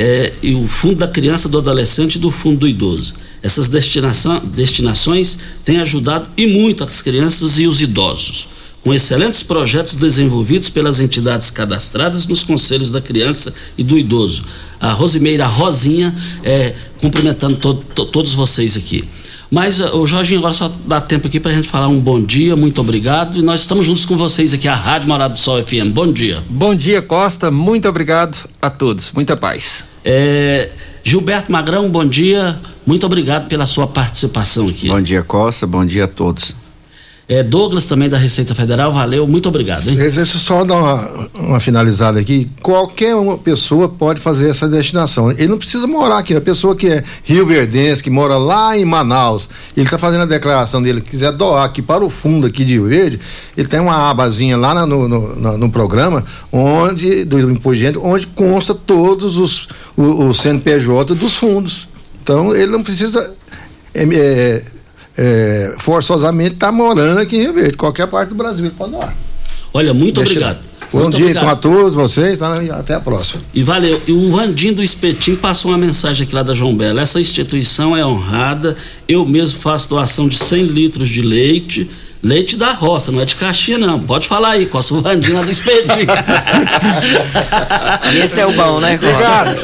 [0.00, 3.14] É, e o Fundo da Criança, do Adolescente e do Fundo do Idoso.
[3.42, 8.46] Essas destinação, destinações têm ajudado e muito as crianças e os idosos,
[8.84, 14.44] com excelentes projetos desenvolvidos pelas entidades cadastradas nos conselhos da criança e do idoso.
[14.80, 19.04] A Rosimeira Rosinha, é, cumprimentando to, to, todos vocês aqui.
[19.50, 22.54] Mas o Jorginho, agora só dá tempo aqui para a gente falar um bom dia,
[22.54, 23.38] muito obrigado.
[23.38, 25.90] E nós estamos juntos com vocês aqui, a Rádio Morado do Sol FM.
[25.92, 26.42] Bom dia.
[26.48, 27.50] Bom dia, Costa.
[27.50, 29.10] Muito obrigado a todos.
[29.12, 29.86] Muita paz.
[30.04, 30.68] É,
[31.02, 32.58] Gilberto Magrão, bom dia.
[32.86, 34.88] Muito obrigado pela sua participação aqui.
[34.88, 35.66] Bom dia, Costa.
[35.66, 36.54] Bom dia a todos.
[37.28, 39.86] É, Douglas também da Receita Federal, valeu, muito obrigado.
[39.86, 39.96] Hein?
[39.96, 42.48] Deixa eu só dar uma, uma, finalizada aqui.
[42.62, 45.30] Qualquer uma pessoa pode fazer essa destinação.
[45.32, 46.34] Ele não precisa morar aqui.
[46.34, 50.26] A pessoa que é Rio Verdense, que mora lá em Manaus, ele está fazendo a
[50.26, 53.20] declaração dele, quiser doar aqui para o fundo aqui de Rio Verde,
[53.54, 58.26] ele tem uma abazinha lá no, no, no, no programa, onde, do imposto de onde
[58.28, 61.88] consta todos os o, o CNPJ dos fundos.
[62.22, 63.34] Então ele não precisa.
[63.92, 64.62] É, é,
[65.18, 69.12] é, forçosamente está morando aqui em Rio Verde, qualquer parte do Brasil ele pode doar.
[69.74, 70.58] Olha, muito Deixa obrigado.
[70.92, 71.42] Bom muito dia obrigado.
[71.42, 72.54] então a todos vocês, tá?
[72.72, 73.42] até a próxima.
[73.52, 74.00] E valeu.
[74.06, 77.02] E o Vandim do Espetim passou uma mensagem aqui lá da João Bela.
[77.02, 78.74] Essa instituição é honrada.
[79.06, 83.36] Eu mesmo faço doação de 100 litros de leite Leite da roça, não é de
[83.36, 84.00] caixinha, não.
[84.00, 86.08] Pode falar aí, Costa Vandinha do Espetinho.
[88.22, 89.14] Esse é o bom, né, Costa?
[89.14, 89.56] Obrigado.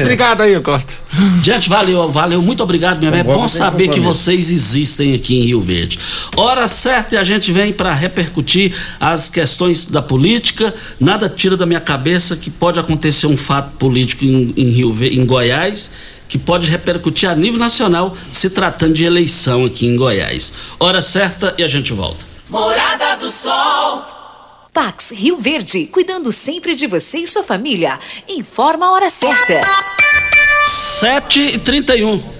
[0.00, 0.94] obrigado aí, Costa.
[1.42, 2.40] Gente, valeu, valeu.
[2.40, 5.98] Muito obrigado, minha É bom saber que vocês existem aqui em Rio Verde.
[6.36, 10.72] Hora certa e a gente vem para repercutir as questões da política.
[10.98, 15.20] Nada tira da minha cabeça que pode acontecer um fato político em, em Rio Verde,
[15.20, 15.90] em Goiás
[16.30, 20.52] que pode repercutir a nível nacional se tratando de eleição aqui em Goiás.
[20.78, 22.24] Hora certa e a gente volta.
[22.48, 24.04] Morada do Sol.
[24.72, 27.98] Pax Rio Verde, cuidando sempre de você e sua família.
[28.28, 29.60] Informa a hora certa.
[31.00, 32.39] 7 e 31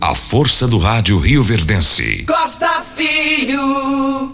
[0.00, 2.24] A força do rádio Rio Verdense.
[2.24, 4.32] Costa Filho.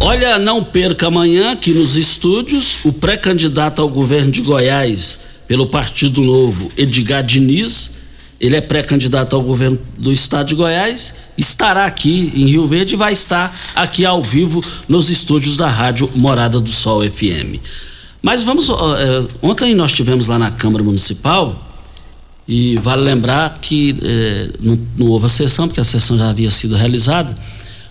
[0.00, 6.22] Olha, não perca amanhã aqui nos estúdios o pré-candidato ao governo de Goiás pelo Partido
[6.22, 7.90] Novo, Edgar Diniz.
[8.40, 12.96] Ele é pré-candidato ao governo do estado de Goiás, estará aqui em Rio Verde e
[12.96, 17.60] vai estar aqui ao vivo nos estúdios da Rádio Morada do Sol FM.
[18.22, 18.70] Mas vamos.
[18.70, 21.69] Uh, ontem nós tivemos lá na Câmara Municipal
[22.50, 26.50] e vale lembrar que eh, não, não, houve a sessão, porque a sessão já havia
[26.50, 27.32] sido realizada,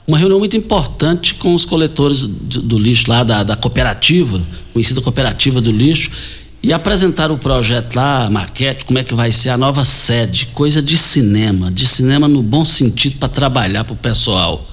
[0.06, 5.00] uma reunião muito importante com os coletores do, do lixo lá da, da, cooperativa, conhecida
[5.00, 6.12] cooperativa do lixo,
[6.62, 10.48] e apresentaram o projeto lá, a maquete, como é que vai ser a nova sede,
[10.48, 14.68] coisa de cinema, de cinema no bom sentido para trabalhar para o pessoal.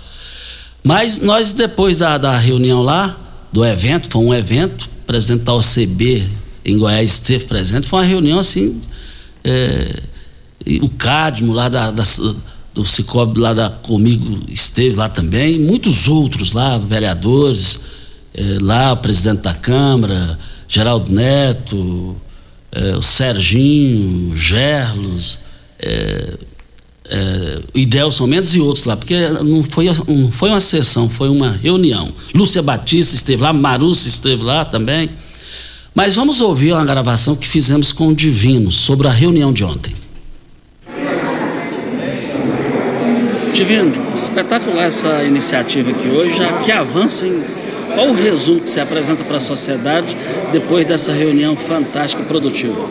[0.82, 3.16] Mas nós, depois da, da reunião lá,
[3.52, 6.24] do evento, foi um evento, o presidente da OCB
[6.64, 8.80] em Goiás esteve presente, foi uma reunião assim.
[9.48, 10.02] É,
[10.82, 12.02] o Cadmo lá da, da,
[12.74, 17.80] do Cicobi lá da, comigo esteve lá também, muitos outros lá, vereadores,
[18.34, 20.36] é, lá o presidente da Câmara,
[20.66, 22.16] Geraldo Neto,
[22.72, 25.38] é, o Serginho, o Gerlos,
[25.78, 26.34] é,
[27.08, 31.52] é, Idelson Mendes e outros lá, porque não foi, não foi uma sessão, foi uma
[31.52, 32.12] reunião.
[32.34, 35.08] Lúcia Batista esteve lá, Marussa esteve lá também.
[35.96, 39.94] Mas vamos ouvir uma gravação que fizemos com o Divino sobre a reunião de ontem.
[43.54, 47.42] Divino, espetacular essa iniciativa aqui hoje, já que avanço em
[47.94, 50.14] qual o resumo que você apresenta para a sociedade
[50.52, 52.86] depois dessa reunião fantástica e produtiva?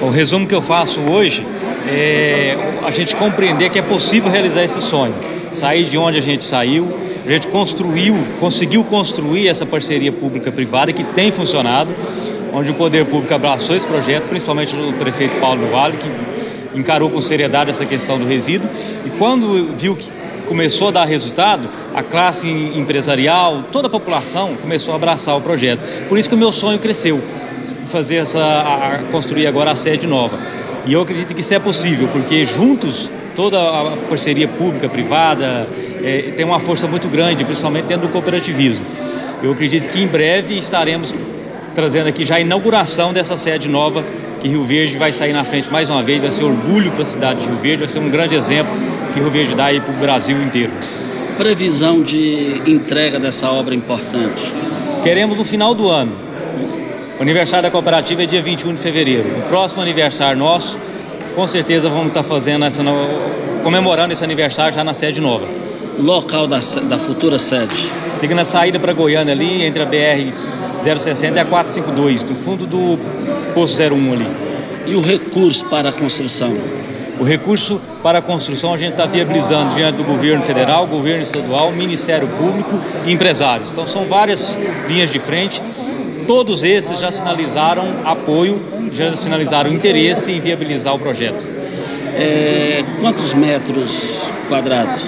[0.00, 1.44] O resumo que eu faço hoje
[1.88, 5.16] é a gente compreender que é possível realizar esse sonho.
[5.50, 11.02] Sair de onde a gente saiu, a gente construiu, conseguiu construir essa parceria pública-privada que
[11.02, 11.90] tem funcionado,
[12.56, 17.20] onde o poder público abraçou esse projeto, principalmente o prefeito Paulo Vale, que encarou com
[17.20, 18.68] seriedade essa questão do resíduo
[19.04, 20.08] e quando viu que
[20.48, 25.82] começou a dar resultado, a classe empresarial, toda a população começou a abraçar o projeto.
[26.08, 27.20] Por isso que o meu sonho cresceu,
[27.86, 30.38] fazer essa, a, construir agora a sede nova.
[30.86, 35.68] E eu acredito que isso é possível, porque juntos, toda a parceria pública, privada,
[36.02, 38.86] é, tem uma força muito grande, principalmente dentro do cooperativismo.
[39.42, 41.12] Eu acredito que em breve estaremos
[41.76, 44.02] trazendo aqui já a inauguração dessa sede nova,
[44.40, 47.06] que Rio Verde vai sair na frente mais uma vez, vai ser orgulho para a
[47.06, 48.72] cidade de Rio Verde, vai ser um grande exemplo
[49.12, 50.72] que Rio Verde dá aí para o Brasil inteiro.
[51.36, 54.42] Previsão de entrega dessa obra importante?
[55.02, 56.12] Queremos no final do ano,
[57.18, 59.28] o aniversário da cooperativa é dia 21 de fevereiro.
[59.38, 60.80] O próximo aniversário nosso,
[61.34, 62.82] com certeza vamos estar fazendo essa
[63.62, 65.46] comemorando esse aniversário já na sede nova.
[65.98, 66.58] Local da,
[66.88, 67.74] da futura sede?
[68.18, 70.32] Fica na saída para Goiânia ali, entre a BR
[70.94, 72.98] 060 e a 452, do fundo do
[73.54, 74.28] posto 01 ali.
[74.86, 76.56] E o recurso para a construção?
[77.18, 81.72] O recurso para a construção a gente está viabilizando diante do governo federal, governo estadual,
[81.72, 83.72] Ministério Público e empresários.
[83.72, 85.62] Então são várias linhas de frente
[86.26, 88.60] todos esses já sinalizaram apoio,
[88.92, 91.46] já sinalizaram interesse em viabilizar o projeto.
[92.16, 95.02] É, quantos metros quadrados?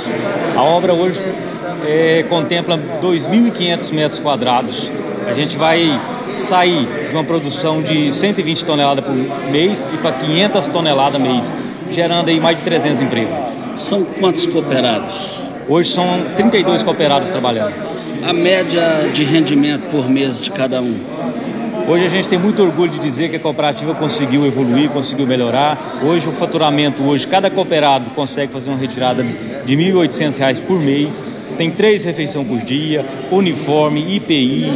[0.57, 1.21] A obra hoje
[1.87, 4.91] é, contempla 2.500 metros quadrados.
[5.27, 6.01] A gente vai
[6.37, 9.15] sair de uma produção de 120 toneladas por
[9.51, 11.53] mês e para 500 toneladas mês,
[11.91, 13.37] gerando aí mais de 300 empregos.
[13.77, 15.39] São quantos cooperados?
[15.69, 16.07] Hoje são
[16.37, 17.89] 32 cooperados trabalhando
[18.23, 20.99] a média de rendimento por mês de cada um?
[21.87, 26.01] Hoje a gente tem muito orgulho de dizer que a cooperativa conseguiu evoluir, conseguiu melhorar.
[26.03, 29.25] Hoje o faturamento, hoje cada cooperado consegue fazer uma retirada
[29.65, 31.25] de R$ 1.800 por mês.
[31.57, 34.71] Tem três refeições por dia, uniforme, IPI,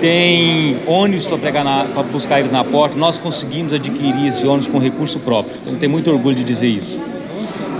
[0.00, 2.96] tem ônibus para buscar eles na porta.
[2.96, 5.56] Nós conseguimos adquirir esse ônibus com recurso próprio.
[5.62, 6.98] Então tem muito orgulho de dizer isso.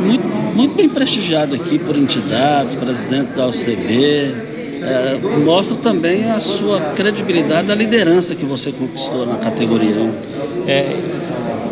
[0.00, 4.32] Muito, muito bem prestigiado aqui por entidades, presidente da OCB,
[4.82, 9.94] é, mostra também a sua credibilidade, a liderança que você conquistou na categoria.
[9.94, 10.12] Né?
[10.68, 10.96] É,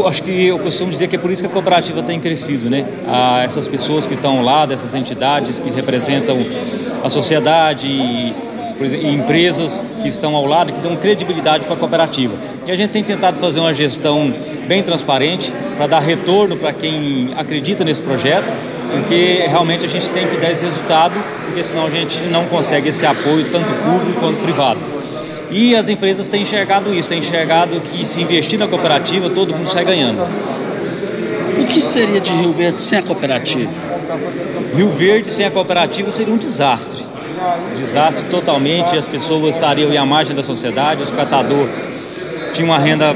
[0.05, 2.85] acho que eu costumo dizer que é por isso que a cooperativa tem crescido, né?
[3.45, 6.39] Essas pessoas que estão lá, dessas entidades que representam
[7.03, 8.35] a sociedade
[8.85, 12.35] exemplo, empresas que estão ao lado, que dão credibilidade para a cooperativa.
[12.66, 14.33] E a gente tem tentado fazer uma gestão
[14.66, 18.53] bem transparente para dar retorno para quem acredita nesse projeto
[18.91, 21.14] porque realmente a gente tem que dar esse resultado,
[21.45, 24.81] porque senão a gente não consegue esse apoio, tanto público quanto privado.
[25.51, 29.68] E as empresas têm enxergado isso, têm enxergado que se investir na cooperativa, todo mundo
[29.68, 30.27] sai ganhando.
[31.61, 33.70] O que seria de Rio Verde sem a cooperativa?
[34.74, 37.05] Rio Verde sem a cooperativa seria um desastre.
[37.76, 41.70] Desastre totalmente, as pessoas estariam à margem da sociedade, os catadores
[42.53, 43.14] tinham uma renda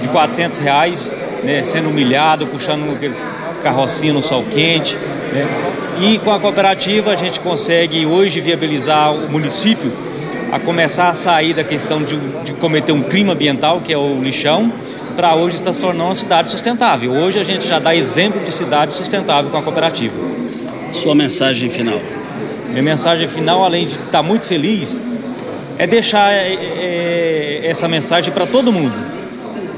[0.00, 1.10] de 400 reais,
[1.42, 3.22] né, sendo humilhado, puxando aqueles
[3.62, 4.96] carrocinha no sol quente.
[5.32, 5.46] Né?
[6.00, 9.92] E com a cooperativa a gente consegue hoje viabilizar o município
[10.50, 14.20] a começar a sair da questão de, de cometer um crime ambiental, que é o
[14.20, 14.70] lixão,
[15.16, 17.12] para hoje estar se tornando uma cidade sustentável.
[17.12, 20.14] Hoje a gente já dá exemplo de cidade sustentável com a cooperativa.
[20.92, 21.98] Sua mensagem final?
[22.70, 24.98] Minha mensagem final, além de estar muito feliz,
[25.78, 28.94] é deixar é, é, essa mensagem para todo mundo,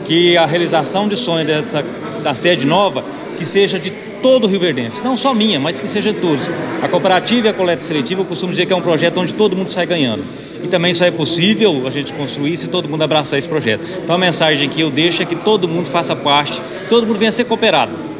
[0.06, 1.84] que a realização de sonho dessa,
[2.22, 3.04] da sede nova
[3.36, 3.90] que seja de
[4.22, 6.48] todo o Rio Verdense, não só minha, mas que seja de todos.
[6.80, 9.56] A cooperativa e a coleta seletiva, eu costumo dizer que é um projeto onde todo
[9.56, 10.24] mundo sai ganhando.
[10.62, 13.86] E também só é possível a gente construir se todo mundo abraçar esse projeto.
[14.02, 17.32] Então a mensagem que eu deixo é que todo mundo faça parte, todo mundo venha
[17.32, 18.13] ser cooperado.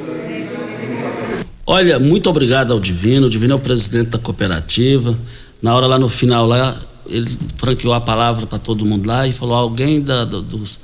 [1.66, 3.26] Olha, muito obrigado ao Divino.
[3.26, 5.18] O Divino é o presidente da cooperativa.
[5.62, 9.32] Na hora lá no final lá, ele franqueou a palavra para todo mundo lá e
[9.32, 10.78] falou: alguém da, do, dos,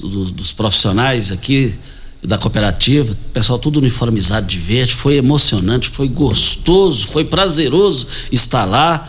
[0.00, 1.74] dos, dos, profissionais aqui
[2.22, 9.08] da cooperativa, pessoal tudo uniformizado de verde, foi emocionante, foi gostoso, foi prazeroso estar lá.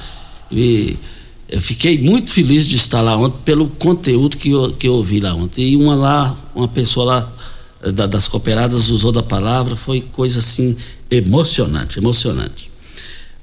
[0.52, 0.98] E
[1.50, 5.20] eu fiquei muito feliz de estar lá ontem pelo conteúdo que eu, que eu ouvi
[5.20, 5.70] lá ontem.
[5.70, 7.34] E uma lá, uma pessoa lá
[7.82, 10.78] eh, da, das cooperadas usou da palavra, foi coisa assim
[11.10, 12.67] emocionante, emocionante.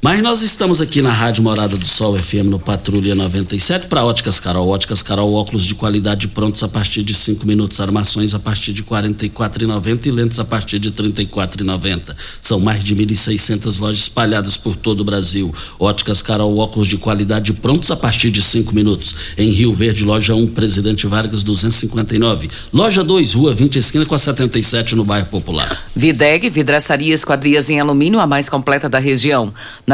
[0.05, 4.39] Mas nós estamos aqui na Rádio Morada do Sol FM no Patrulha 97 para Óticas
[4.39, 4.69] Carol.
[4.69, 8.83] Óticas Carol, óculos de qualidade prontos a partir de 5 minutos, armações a partir de
[8.83, 12.15] R$ 44,90 e lentes a partir de R$ 34,90.
[12.43, 15.55] São mais de 1.600 lojas espalhadas por todo o Brasil.
[15.79, 19.15] Óticas Carol, óculos de qualidade prontos a partir de 5 minutos.
[19.39, 22.51] Em Rio Verde, loja 1, Presidente Vargas 259.
[22.71, 25.87] Loja 2, Rua 20, esquina com a 77 no bairro Popular.
[25.97, 29.51] Videg, vidraçaria esquadrias em alumínio, a mais completa da região.
[29.87, 29.94] Na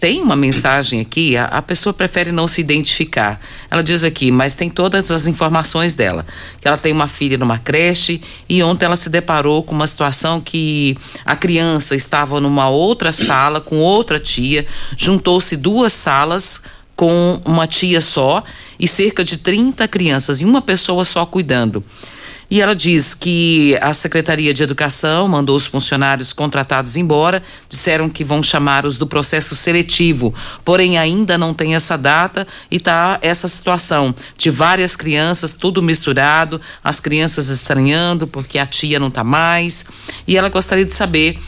[0.00, 3.38] tem uma mensagem aqui, a, a, pessoa prefere não se identificar.
[3.70, 6.24] Ela diz aqui, mas tem todas as informações dela.
[6.58, 10.40] Que ela tem uma filha numa creche e ontem ela se deparou com uma situação
[10.40, 16.64] que a criança estava numa outra sala com outra tia, juntou-se duas salas
[16.96, 18.42] com uma tia só
[18.78, 21.84] e cerca de 30 crianças e uma pessoa só cuidando.
[22.50, 28.24] E ela diz que a Secretaria de Educação mandou os funcionários contratados embora, disseram que
[28.24, 30.34] vão chamar os do processo seletivo,
[30.64, 36.60] porém ainda não tem essa data e está essa situação de várias crianças, tudo misturado,
[36.82, 39.86] as crianças estranhando porque a tia não está mais.
[40.26, 41.38] E ela gostaria de saber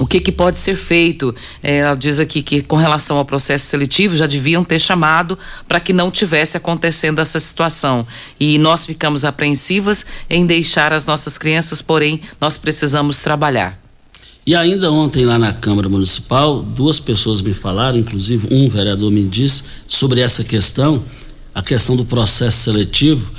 [0.00, 1.34] o que, que, pode ser feito?
[1.62, 5.38] É, ela diz aqui que, com relação ao processo seletivo, já deviam ter chamado
[5.68, 8.06] para que não tivesse acontecendo essa situação.
[8.40, 13.78] E nós ficamos apreensivas em deixar as nossas crianças, porém, nós precisamos trabalhar.
[14.46, 19.24] E ainda ontem, lá na Câmara Municipal, duas pessoas me falaram, inclusive um vereador me
[19.24, 21.04] disse, sobre essa questão,
[21.54, 23.30] a questão do processo seletivo.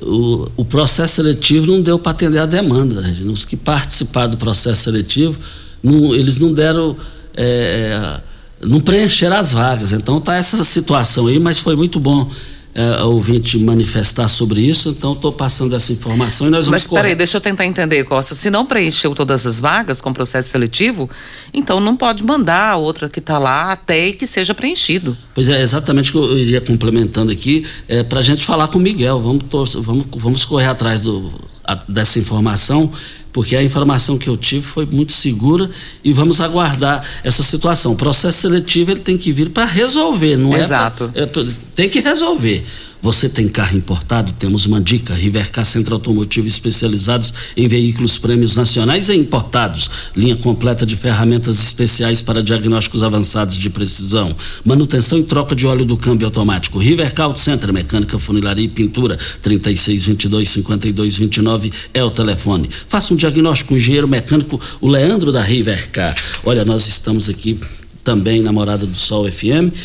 [0.00, 3.02] O, o processo seletivo não deu para atender a demanda.
[3.24, 5.36] Os que participaram do processo seletivo
[5.84, 6.96] não, eles não deram.
[7.36, 9.92] É, é, não preencheram as vagas.
[9.92, 12.28] Então tá essa situação aí, mas foi muito bom
[12.74, 17.14] é, ouvinte manifestar sobre isso, então estou passando essa informação e nós vamos Mas peraí,
[17.14, 18.34] deixa eu tentar entender, Costa.
[18.34, 21.08] Se não preencheu todas as vagas com processo seletivo,
[21.52, 25.16] então não pode mandar a outra que está lá até que seja preenchido.
[25.32, 28.78] Pois é, exatamente o que eu iria complementando aqui, é, para a gente falar com
[28.78, 29.20] o Miguel.
[29.20, 31.30] Vamos, vamos, vamos correr atrás do,
[31.62, 32.90] a, dessa informação
[33.34, 35.68] porque a informação que eu tive foi muito segura
[36.04, 37.92] e vamos aguardar essa situação.
[37.92, 41.10] O processo seletivo ele tem que vir para resolver, não Exato.
[41.12, 41.18] é?
[41.18, 41.40] Exato.
[41.40, 42.64] É, tem que resolver.
[43.04, 44.32] Você tem carro importado?
[44.32, 45.12] Temos uma dica.
[45.12, 49.90] Rivercar Centro Automotivo especializados em veículos prêmios nacionais e importados.
[50.16, 54.34] Linha completa de ferramentas especiais para diagnósticos avançados de precisão.
[54.64, 56.78] Manutenção e troca de óleo do câmbio automático.
[56.78, 59.18] Rivercar Auto Center, mecânica, funilaria e pintura.
[59.42, 62.70] 3622 5229 é o telefone.
[62.88, 66.16] Faça um diagnóstico com o engenheiro mecânico, o Leandro da Rivercar.
[66.42, 67.60] Olha, nós estamos aqui
[68.02, 69.76] também na Morada do Sol FM.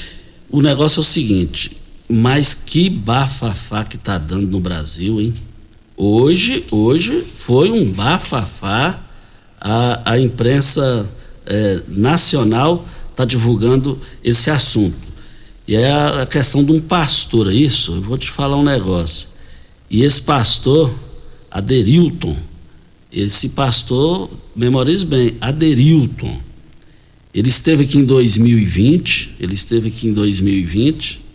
[0.49, 1.79] O negócio é o seguinte:
[2.10, 5.32] mas que bafafá que tá dando no Brasil, hein?
[5.95, 8.99] Hoje, hoje foi um bafafá.
[9.62, 11.07] A, a imprensa
[11.45, 14.97] é, nacional está divulgando esse assunto.
[15.68, 17.91] E é a, a questão de um pastor, é isso?
[17.91, 19.28] Eu vou te falar um negócio.
[19.88, 20.91] E esse pastor,
[21.51, 22.36] Aderilton,
[23.12, 26.39] esse pastor, memorize bem, Aderilton,
[27.34, 31.29] ele esteve aqui em 2020, ele esteve aqui em 2020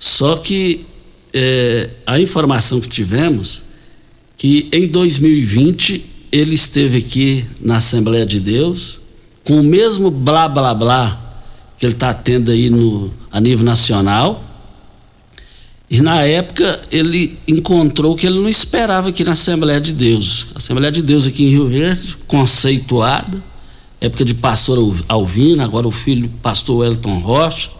[0.00, 0.86] só que
[1.30, 3.62] é, a informação que tivemos
[4.34, 8.98] que em 2020 ele esteve aqui na Assembleia de Deus
[9.44, 11.42] com o mesmo blá blá blá
[11.76, 14.42] que ele está tendo aí no, a nível nacional.
[15.90, 20.46] E na época ele encontrou que ele não esperava aqui na Assembleia de Deus.
[20.54, 23.42] A Assembleia de Deus aqui em Rio Verde, conceituada,
[24.00, 24.78] época de pastor
[25.08, 27.79] Alvino, agora o filho pastor Wellington Rocha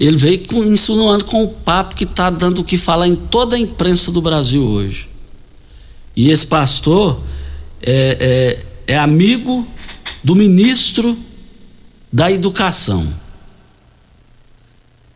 [0.00, 3.54] Ele veio com, insinuando com o papo que está dando o que falar em toda
[3.54, 5.06] a imprensa do Brasil hoje.
[6.16, 7.20] E esse pastor
[7.82, 9.68] é, é, é amigo
[10.24, 11.18] do ministro
[12.10, 13.06] da Educação.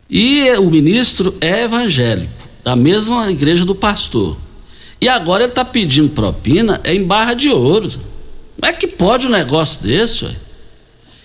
[0.07, 4.37] E o ministro é evangélico, da mesma igreja do pastor.
[5.01, 7.89] E agora ele está pedindo propina em barra de ouro.
[7.89, 10.25] Como é que pode um negócio desse?
[10.25, 10.35] Ué?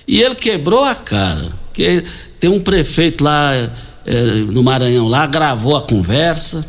[0.08, 1.52] E ele quebrou a cara.
[1.72, 2.02] Que
[2.40, 3.52] tem um prefeito lá
[4.06, 6.66] é, no Maranhão lá, gravou a conversa.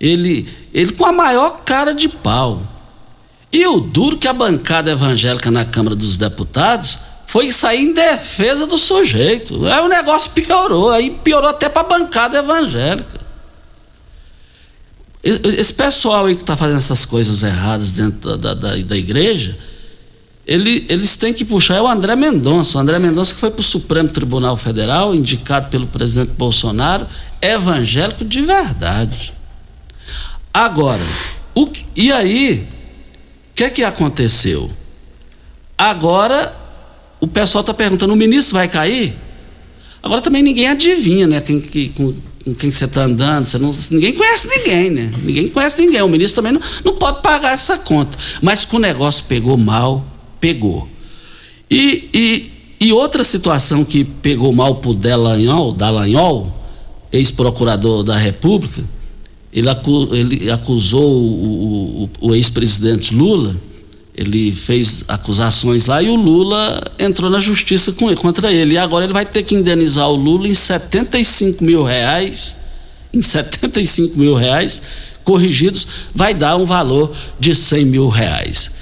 [0.00, 2.62] Ele, ele com a maior cara de pau.
[3.52, 8.66] E o duro que a bancada evangélica na Câmara dos Deputados foi sair em defesa
[8.66, 9.66] do sujeito.
[9.66, 13.20] Aí o negócio piorou, aí piorou até para a bancada evangélica.
[15.22, 19.58] Esse pessoal aí que está fazendo essas coisas erradas dentro da, da, da igreja,
[20.46, 21.76] ele, eles têm que puxar.
[21.76, 22.78] É o André Mendonça.
[22.78, 27.06] O André Mendonça que foi para o Supremo Tribunal Federal, indicado pelo presidente Bolsonaro,
[27.42, 29.32] evangélico de verdade.
[30.54, 31.02] Agora,
[31.54, 32.66] o, e aí,
[33.50, 34.70] o que é que aconteceu?
[35.76, 36.54] Agora,
[37.20, 39.16] o pessoal está perguntando: o ministro vai cair?
[40.00, 41.40] Agora também ninguém adivinha, né?
[41.40, 45.12] Quem, que, com, com quem você está andando, você não, ninguém conhece ninguém, né?
[45.24, 46.00] Ninguém conhece ninguém.
[46.02, 48.16] O ministro também não, não pode pagar essa conta.
[48.40, 50.04] Mas que o negócio pegou mal,
[50.40, 50.88] pegou.
[51.70, 56.52] E, e, e outra situação que pegou mal para o Dallagnol, Dallagnol
[57.12, 58.84] ex-procurador da República,
[59.52, 63.56] ele, acu, ele acusou o, o, o ex-presidente Lula,
[64.14, 68.74] ele fez acusações lá e o Lula entrou na justiça com, contra ele.
[68.74, 72.58] E agora ele vai ter que indenizar o Lula em 75 mil reais,
[73.12, 74.82] em 75 mil reais,
[75.22, 78.75] corrigidos, vai dar um valor de 100 mil reais.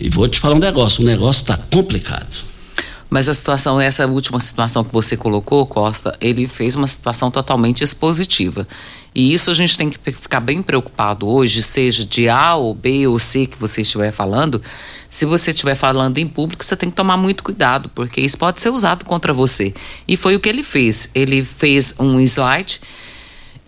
[0.00, 2.48] E vou te falar um negócio, o negócio está complicado.
[3.10, 7.82] Mas a situação, essa última situação que você colocou, Costa, ele fez uma situação totalmente
[7.82, 8.68] expositiva.
[9.14, 13.06] E isso a gente tem que ficar bem preocupado hoje, seja de A ou B
[13.06, 14.62] ou C que você estiver falando.
[15.08, 18.60] Se você estiver falando em público, você tem que tomar muito cuidado, porque isso pode
[18.60, 19.72] ser usado contra você.
[20.06, 21.10] E foi o que ele fez.
[21.14, 22.80] Ele fez um slide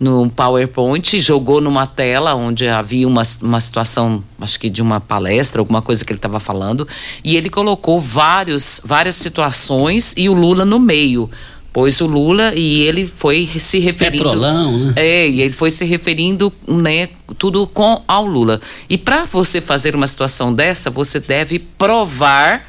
[0.01, 5.61] no PowerPoint, jogou numa tela onde havia uma, uma situação, acho que de uma palestra,
[5.61, 6.87] alguma coisa que ele estava falando,
[7.23, 11.29] e ele colocou vários, várias situações e o Lula no meio.
[11.71, 14.23] Pois o Lula e ele foi se referindo.
[14.23, 14.93] Petrolão, né?
[14.95, 18.59] É, e ele foi se referindo, né, tudo com ao Lula.
[18.89, 22.67] E para você fazer uma situação dessa, você deve provar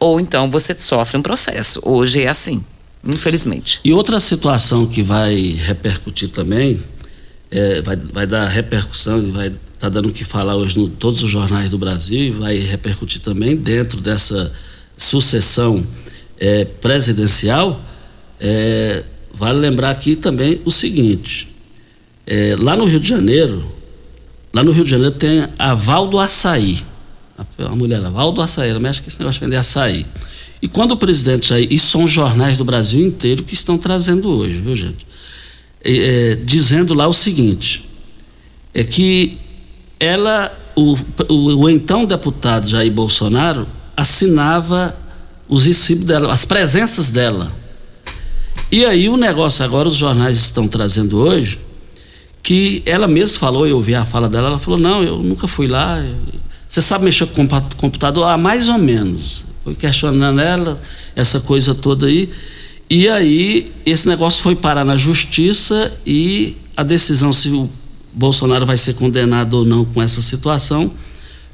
[0.00, 1.80] ou então você sofre um processo.
[1.84, 2.64] Hoje é assim
[3.06, 3.80] infelizmente.
[3.84, 6.80] E outra situação que vai repercutir também,
[7.50, 10.88] é, vai, vai dar repercussão e vai estar tá dando o que falar hoje em
[10.88, 14.52] todos os jornais do Brasil e vai repercutir também dentro dessa
[14.96, 15.84] sucessão
[16.38, 17.80] é, presidencial.
[18.40, 21.54] É, vale lembrar aqui também o seguinte:
[22.26, 23.64] é, lá no Rio de Janeiro,
[24.52, 26.78] lá no Rio de Janeiro tem a Val do Açaí.
[27.38, 30.06] A, a mulher, a Val do Açaí, ela mexe com esse negócio de vender açaí.
[30.60, 34.58] E quando o presidente aí, isso são jornais do Brasil inteiro que estão trazendo hoje,
[34.58, 35.06] viu gente?
[35.84, 35.92] É,
[36.32, 37.88] é, dizendo lá o seguinte:
[38.72, 39.38] é que
[40.00, 40.96] ela, o,
[41.28, 44.96] o, o, então deputado Jair Bolsonaro assinava
[45.48, 47.52] os recibos dela, as presenças dela.
[48.72, 51.60] E aí o negócio agora, os jornais estão trazendo hoje,
[52.42, 55.68] que ela mesma falou, eu ouvi a fala dela, ela falou, não, eu nunca fui
[55.68, 56.04] lá.
[56.66, 57.46] Você sabe mexer com
[57.76, 58.28] computador?
[58.28, 60.80] Ah, mais ou menos foi questionando ela,
[61.16, 62.30] essa coisa toda aí.
[62.88, 67.68] E aí, esse negócio foi parar na justiça e a decisão se o
[68.12, 70.92] Bolsonaro vai ser condenado ou não com essa situação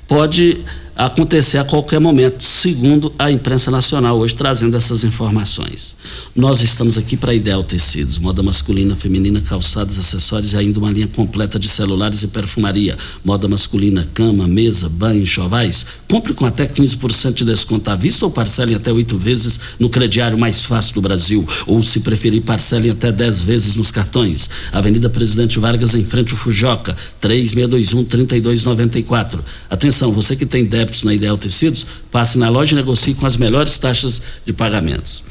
[0.06, 0.58] pode
[0.94, 5.96] acontecer a qualquer momento, segundo a imprensa nacional hoje trazendo essas informações.
[6.36, 11.08] Nós estamos aqui para Ideal Tecidos, moda masculina, feminina, calçados, acessórios e ainda uma linha
[11.08, 15.86] completa de celulares e perfumaria, moda masculina, cama, mesa, banho, chovais.
[16.08, 20.38] Compre com até 15% de desconto à vista ou parcele até oito vezes no crediário
[20.38, 24.50] mais fácil do Brasil, ou se preferir, parcele até dez vezes nos cartões.
[24.72, 29.42] Avenida Presidente Vargas em frente ao Fujoca, 3621 3294.
[29.70, 33.24] Atenção, você que tem 10 débitos na Ideal Tecidos, passe na loja e negocie com
[33.24, 35.22] as melhores taxas de pagamentos.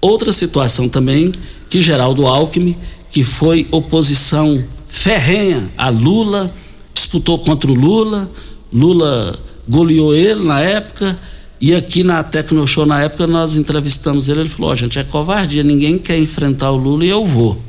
[0.00, 1.32] Outra situação também
[1.70, 2.76] que Geraldo Alckmin,
[3.10, 6.52] que foi oposição ferrenha a Lula,
[6.92, 8.30] disputou contra o Lula,
[8.72, 9.38] Lula
[9.68, 11.18] goleou ele na época,
[11.60, 15.62] e aqui na Tecnoshow, na época, nós entrevistamos ele, ele falou, oh, gente, é covardia,
[15.62, 17.60] ninguém quer enfrentar o Lula e eu vou.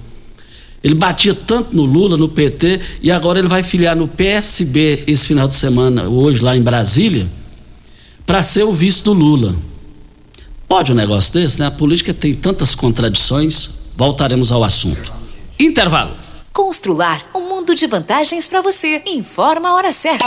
[0.84, 5.28] Ele batia tanto no Lula, no PT, e agora ele vai filiar no PSB esse
[5.28, 7.28] final de semana, hoje lá em Brasília,
[8.26, 9.56] para ser o vice do Lula.
[10.68, 11.66] Pode um negócio desse, né?
[11.66, 13.72] A política tem tantas contradições.
[13.96, 15.12] voltaremos ao assunto.
[15.60, 16.12] Intervalo.
[16.54, 19.02] Constrular um mundo de vantagens para você.
[19.08, 20.26] Informa a hora certa.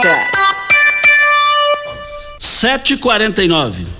[2.40, 3.99] 7h49.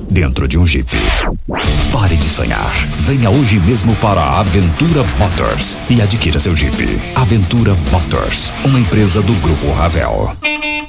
[0.11, 0.91] dentro de um Jeep.
[1.91, 2.71] Pare de sonhar.
[2.97, 6.99] Venha hoje mesmo para a Aventura Motors e adquira seu Jeep.
[7.15, 10.35] Aventura Motors, uma empresa do Grupo Ravel.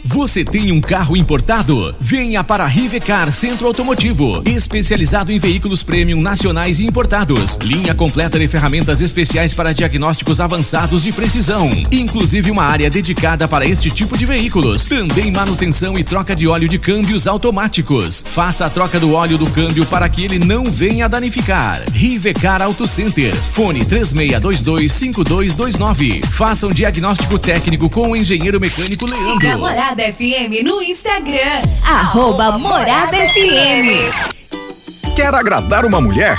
[0.04, 1.94] Você tem um carro importado?
[2.00, 7.56] Venha para a Rivecar Centro Automotivo, especializado em veículos premium nacionais e importados.
[7.62, 13.64] Linha completa de ferramentas especiais para diagnósticos avançados de precisão, inclusive uma área dedicada para
[13.64, 14.84] este tipo de veículos.
[14.84, 18.24] Também manutenção e troca de óleo de câmbios automáticos.
[18.26, 21.82] Faça a troca do óleo do câmbio para que ele não venha danificar.
[21.92, 23.34] Rivecar Auto Center.
[23.34, 26.24] Fone 36225229.
[26.26, 29.40] Faça um diagnóstico técnico com o engenheiro mecânico Leandro.
[29.40, 31.62] Siga a Morada FM no Instagram.
[31.84, 34.32] Arroba Morada FM.
[35.14, 36.38] Quer agradar uma mulher?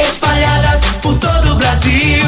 [0.00, 2.24] espalhadas por todo o Brasil.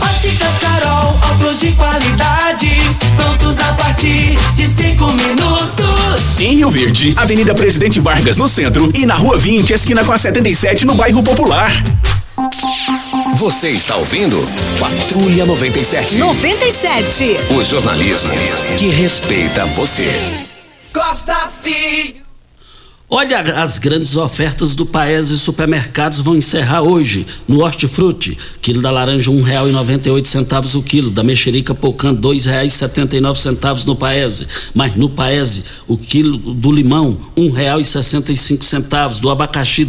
[0.00, 2.70] Óticas Carol, óculos de qualidade,
[3.16, 6.38] prontos a partir de cinco minutos.
[6.38, 10.18] Em Rio Verde, Avenida Presidente Vargas no centro e na Rua 20, esquina com a
[10.18, 11.70] 77 no bairro Popular.
[13.36, 14.38] Você está ouvindo
[14.78, 16.18] Patrulha 97.
[16.18, 17.36] 97.
[17.50, 18.30] O jornalismo
[18.78, 20.08] que respeita você.
[20.92, 22.19] Costa Filho.
[23.12, 27.26] Olha, as grandes ofertas do Paese Supermercados vão encerrar hoje.
[27.48, 29.32] No Hortifruti, quilo da laranja
[30.12, 31.74] oito centavos o quilo, da mexerica
[33.16, 34.46] e nove centavos no Paese.
[34.72, 37.18] Mas no Paese, o quilo do limão
[38.36, 39.84] cinco centavos, do abacaxi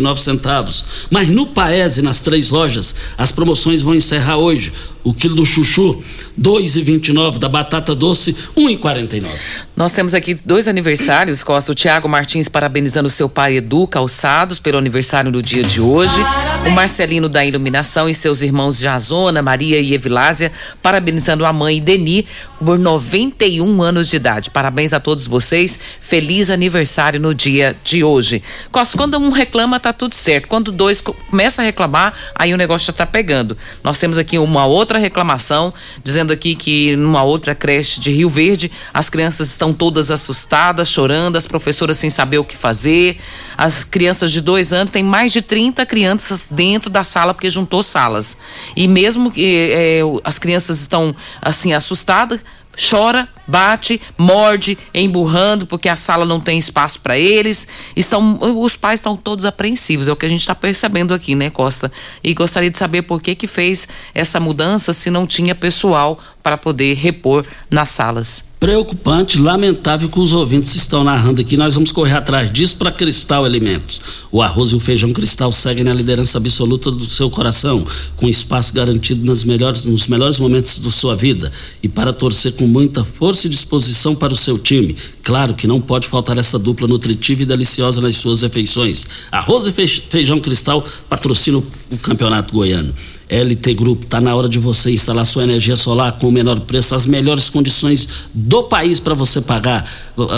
[0.00, 0.84] nove centavos.
[1.10, 4.72] Mas no Paese, nas três lojas, as promoções vão encerrar hoje.
[5.04, 6.02] O quilo do chuchu
[6.36, 9.38] dois e vinte e nove, da batata doce um e quarenta e nove.
[9.76, 11.70] Nós temos aqui dois aniversários, Costa.
[11.70, 16.20] O Tiago Martins parabenizando seu pai Edu Calçados pelo aniversário do dia de hoje.
[16.66, 20.52] O Marcelino da Iluminação e seus irmãos Jazona, Maria e Evilásia
[20.82, 22.26] parabenizando a mãe Deni
[22.64, 24.50] por 91 anos de idade.
[24.50, 25.78] Parabéns a todos vocês.
[26.00, 28.42] Feliz aniversário no dia de hoje.
[28.72, 30.48] Costa, quando um reclama, tá tudo certo.
[30.48, 33.56] Quando dois começa a reclamar, aí o negócio já tá pegando.
[33.82, 38.70] Nós temos aqui uma outra reclamação, dizendo aqui que numa outra creche de Rio Verde,
[38.92, 43.18] as crianças estão todas assustadas, chorando, as professoras sem saber o que fazer.
[43.56, 47.82] As crianças de dois anos, tem mais de 30 crianças dentro da sala, porque juntou
[47.82, 48.36] salas.
[48.76, 52.40] E mesmo que é, as crianças estão assim assustadas,
[52.76, 57.66] chora, bate, morde, emburrando porque a sala não tem espaço para eles.
[57.96, 61.50] Estão, os pais estão todos apreensivos, é o que a gente está percebendo aqui, né,
[61.50, 61.90] Costa?
[62.22, 66.56] E gostaria de saber por que que fez essa mudança se não tinha pessoal para
[66.56, 68.45] poder repor nas salas.
[68.58, 71.56] Preocupante, lamentável que os ouvintes estão narrando aqui.
[71.56, 74.00] Nós vamos correr atrás disso para Cristal Alimentos.
[74.32, 77.86] O arroz e o feijão Cristal seguem na liderança absoluta do seu coração,
[78.16, 81.50] com espaço garantido nas melhores, nos melhores momentos da sua vida
[81.82, 84.96] e para torcer com muita força e disposição para o seu time.
[85.22, 89.06] Claro que não pode faltar essa dupla nutritiva e deliciosa nas suas refeições.
[89.30, 92.94] Arroz e feijão Cristal patrocina o Campeonato Goiano.
[93.28, 96.94] LT Grupo, está na hora de você instalar sua energia solar com o menor preço,
[96.94, 99.84] as melhores condições do país para você pagar.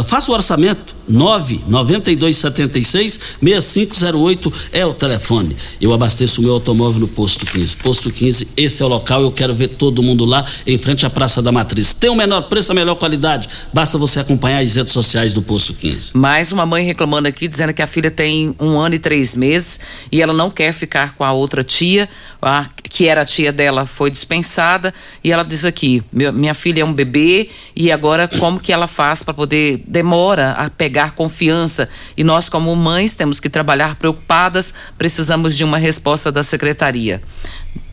[0.06, 5.56] Faça o orçamento 99276 6508 é o telefone.
[5.80, 7.76] Eu abasteço o meu automóvel no Posto 15.
[7.76, 11.10] Posto 15, esse é o local, eu quero ver todo mundo lá em frente à
[11.10, 11.94] Praça da Matriz.
[11.94, 13.48] Tem o menor preço, a melhor qualidade.
[13.72, 16.16] Basta você acompanhar as redes sociais do Posto 15.
[16.16, 19.80] Mais uma mãe reclamando aqui, dizendo que a filha tem um ano e três meses
[20.12, 22.08] e ela não quer ficar com a outra tia,
[22.40, 26.84] a, que era a tia dela, foi dispensada e ela diz aqui: minha filha é
[26.84, 31.88] um bebê e agora como que ela faz para poder demora a pegar confiança.
[32.16, 37.22] E nós, como mães, temos que trabalhar preocupadas, precisamos de uma resposta da secretaria.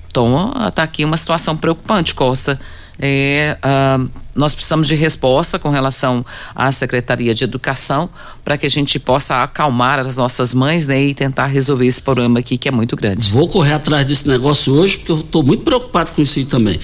[0.10, 2.60] Então, está aqui uma situação preocupante, Costa.
[3.00, 8.10] É, uh, nós precisamos de resposta com relação à Secretaria de Educação
[8.44, 12.40] para que a gente possa acalmar as nossas mães né, e tentar resolver esse problema
[12.40, 13.32] aqui que é muito grande.
[13.32, 16.80] Vou correr atrás desse negócio hoje porque eu estou muito preocupado com isso aí também.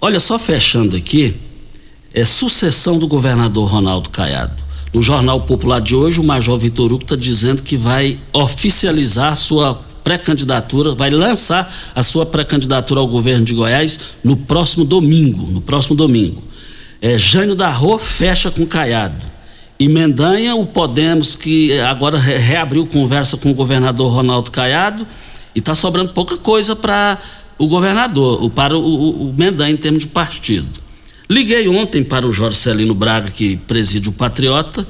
[0.00, 1.36] Olha, só fechando aqui,
[2.14, 4.68] é sucessão do governador Ronaldo Caiado.
[4.92, 9.78] No Jornal Popular de hoje, o Major Vitor Hugo está dizendo que vai oficializar sua
[10.08, 15.46] pré-candidatura, vai lançar a sua pré-candidatura ao governo de Goiás no próximo domingo.
[15.52, 16.42] No próximo domingo.
[16.98, 19.26] É, Jânio da Rua fecha com Caiado.
[19.78, 25.06] E Mendanha, o Podemos, que agora reabriu conversa com o governador Ronaldo Caiado,
[25.54, 27.18] e está sobrando pouca coisa para
[27.58, 30.68] o governador, para o, o, o Mendanha em termos de partido.
[31.28, 34.88] Liguei ontem para o Jorge Celino Braga, que preside o Patriota.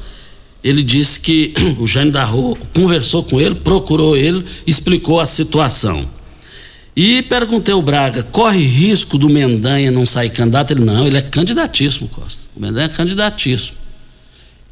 [0.63, 6.07] Ele disse que o Jânio da Rua conversou com ele, procurou ele, explicou a situação.
[6.97, 10.73] E perguntei ao Braga, corre risco do Mendanha não sair candidato?
[10.73, 12.43] Ele, não, ele é candidatíssimo, Costa.
[12.57, 13.77] O Mendanha é candidatíssimo.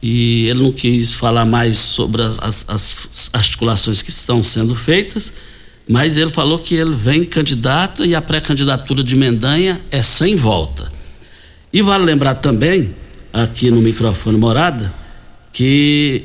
[0.03, 5.33] E ele não quis falar mais sobre as, as, as articulações que estão sendo feitas,
[5.89, 10.91] mas ele falou que ele vem candidato e a pré-candidatura de Mendanha é sem volta.
[11.73, 12.95] E vale lembrar também,
[13.33, 14.93] aqui no microfone morada,
[15.57, 16.23] que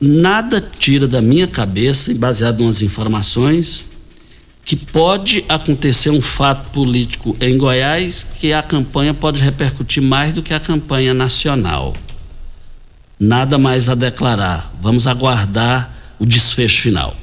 [0.00, 3.84] nada tira da minha cabeça, baseado em umas informações,
[4.64, 10.42] que pode acontecer um fato político em Goiás que a campanha pode repercutir mais do
[10.42, 11.92] que a campanha nacional.
[13.20, 14.74] Nada mais a declarar.
[14.82, 17.16] Vamos aguardar o desfecho final.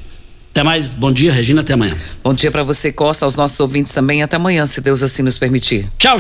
[0.53, 0.85] Até mais.
[0.85, 1.61] Bom dia, Regina.
[1.61, 1.97] Até amanhã.
[2.23, 4.21] Bom dia para você, Costa, aos nossos ouvintes também.
[4.21, 5.89] Até amanhã, se Deus assim nos permitir.
[5.97, 6.11] Tchau,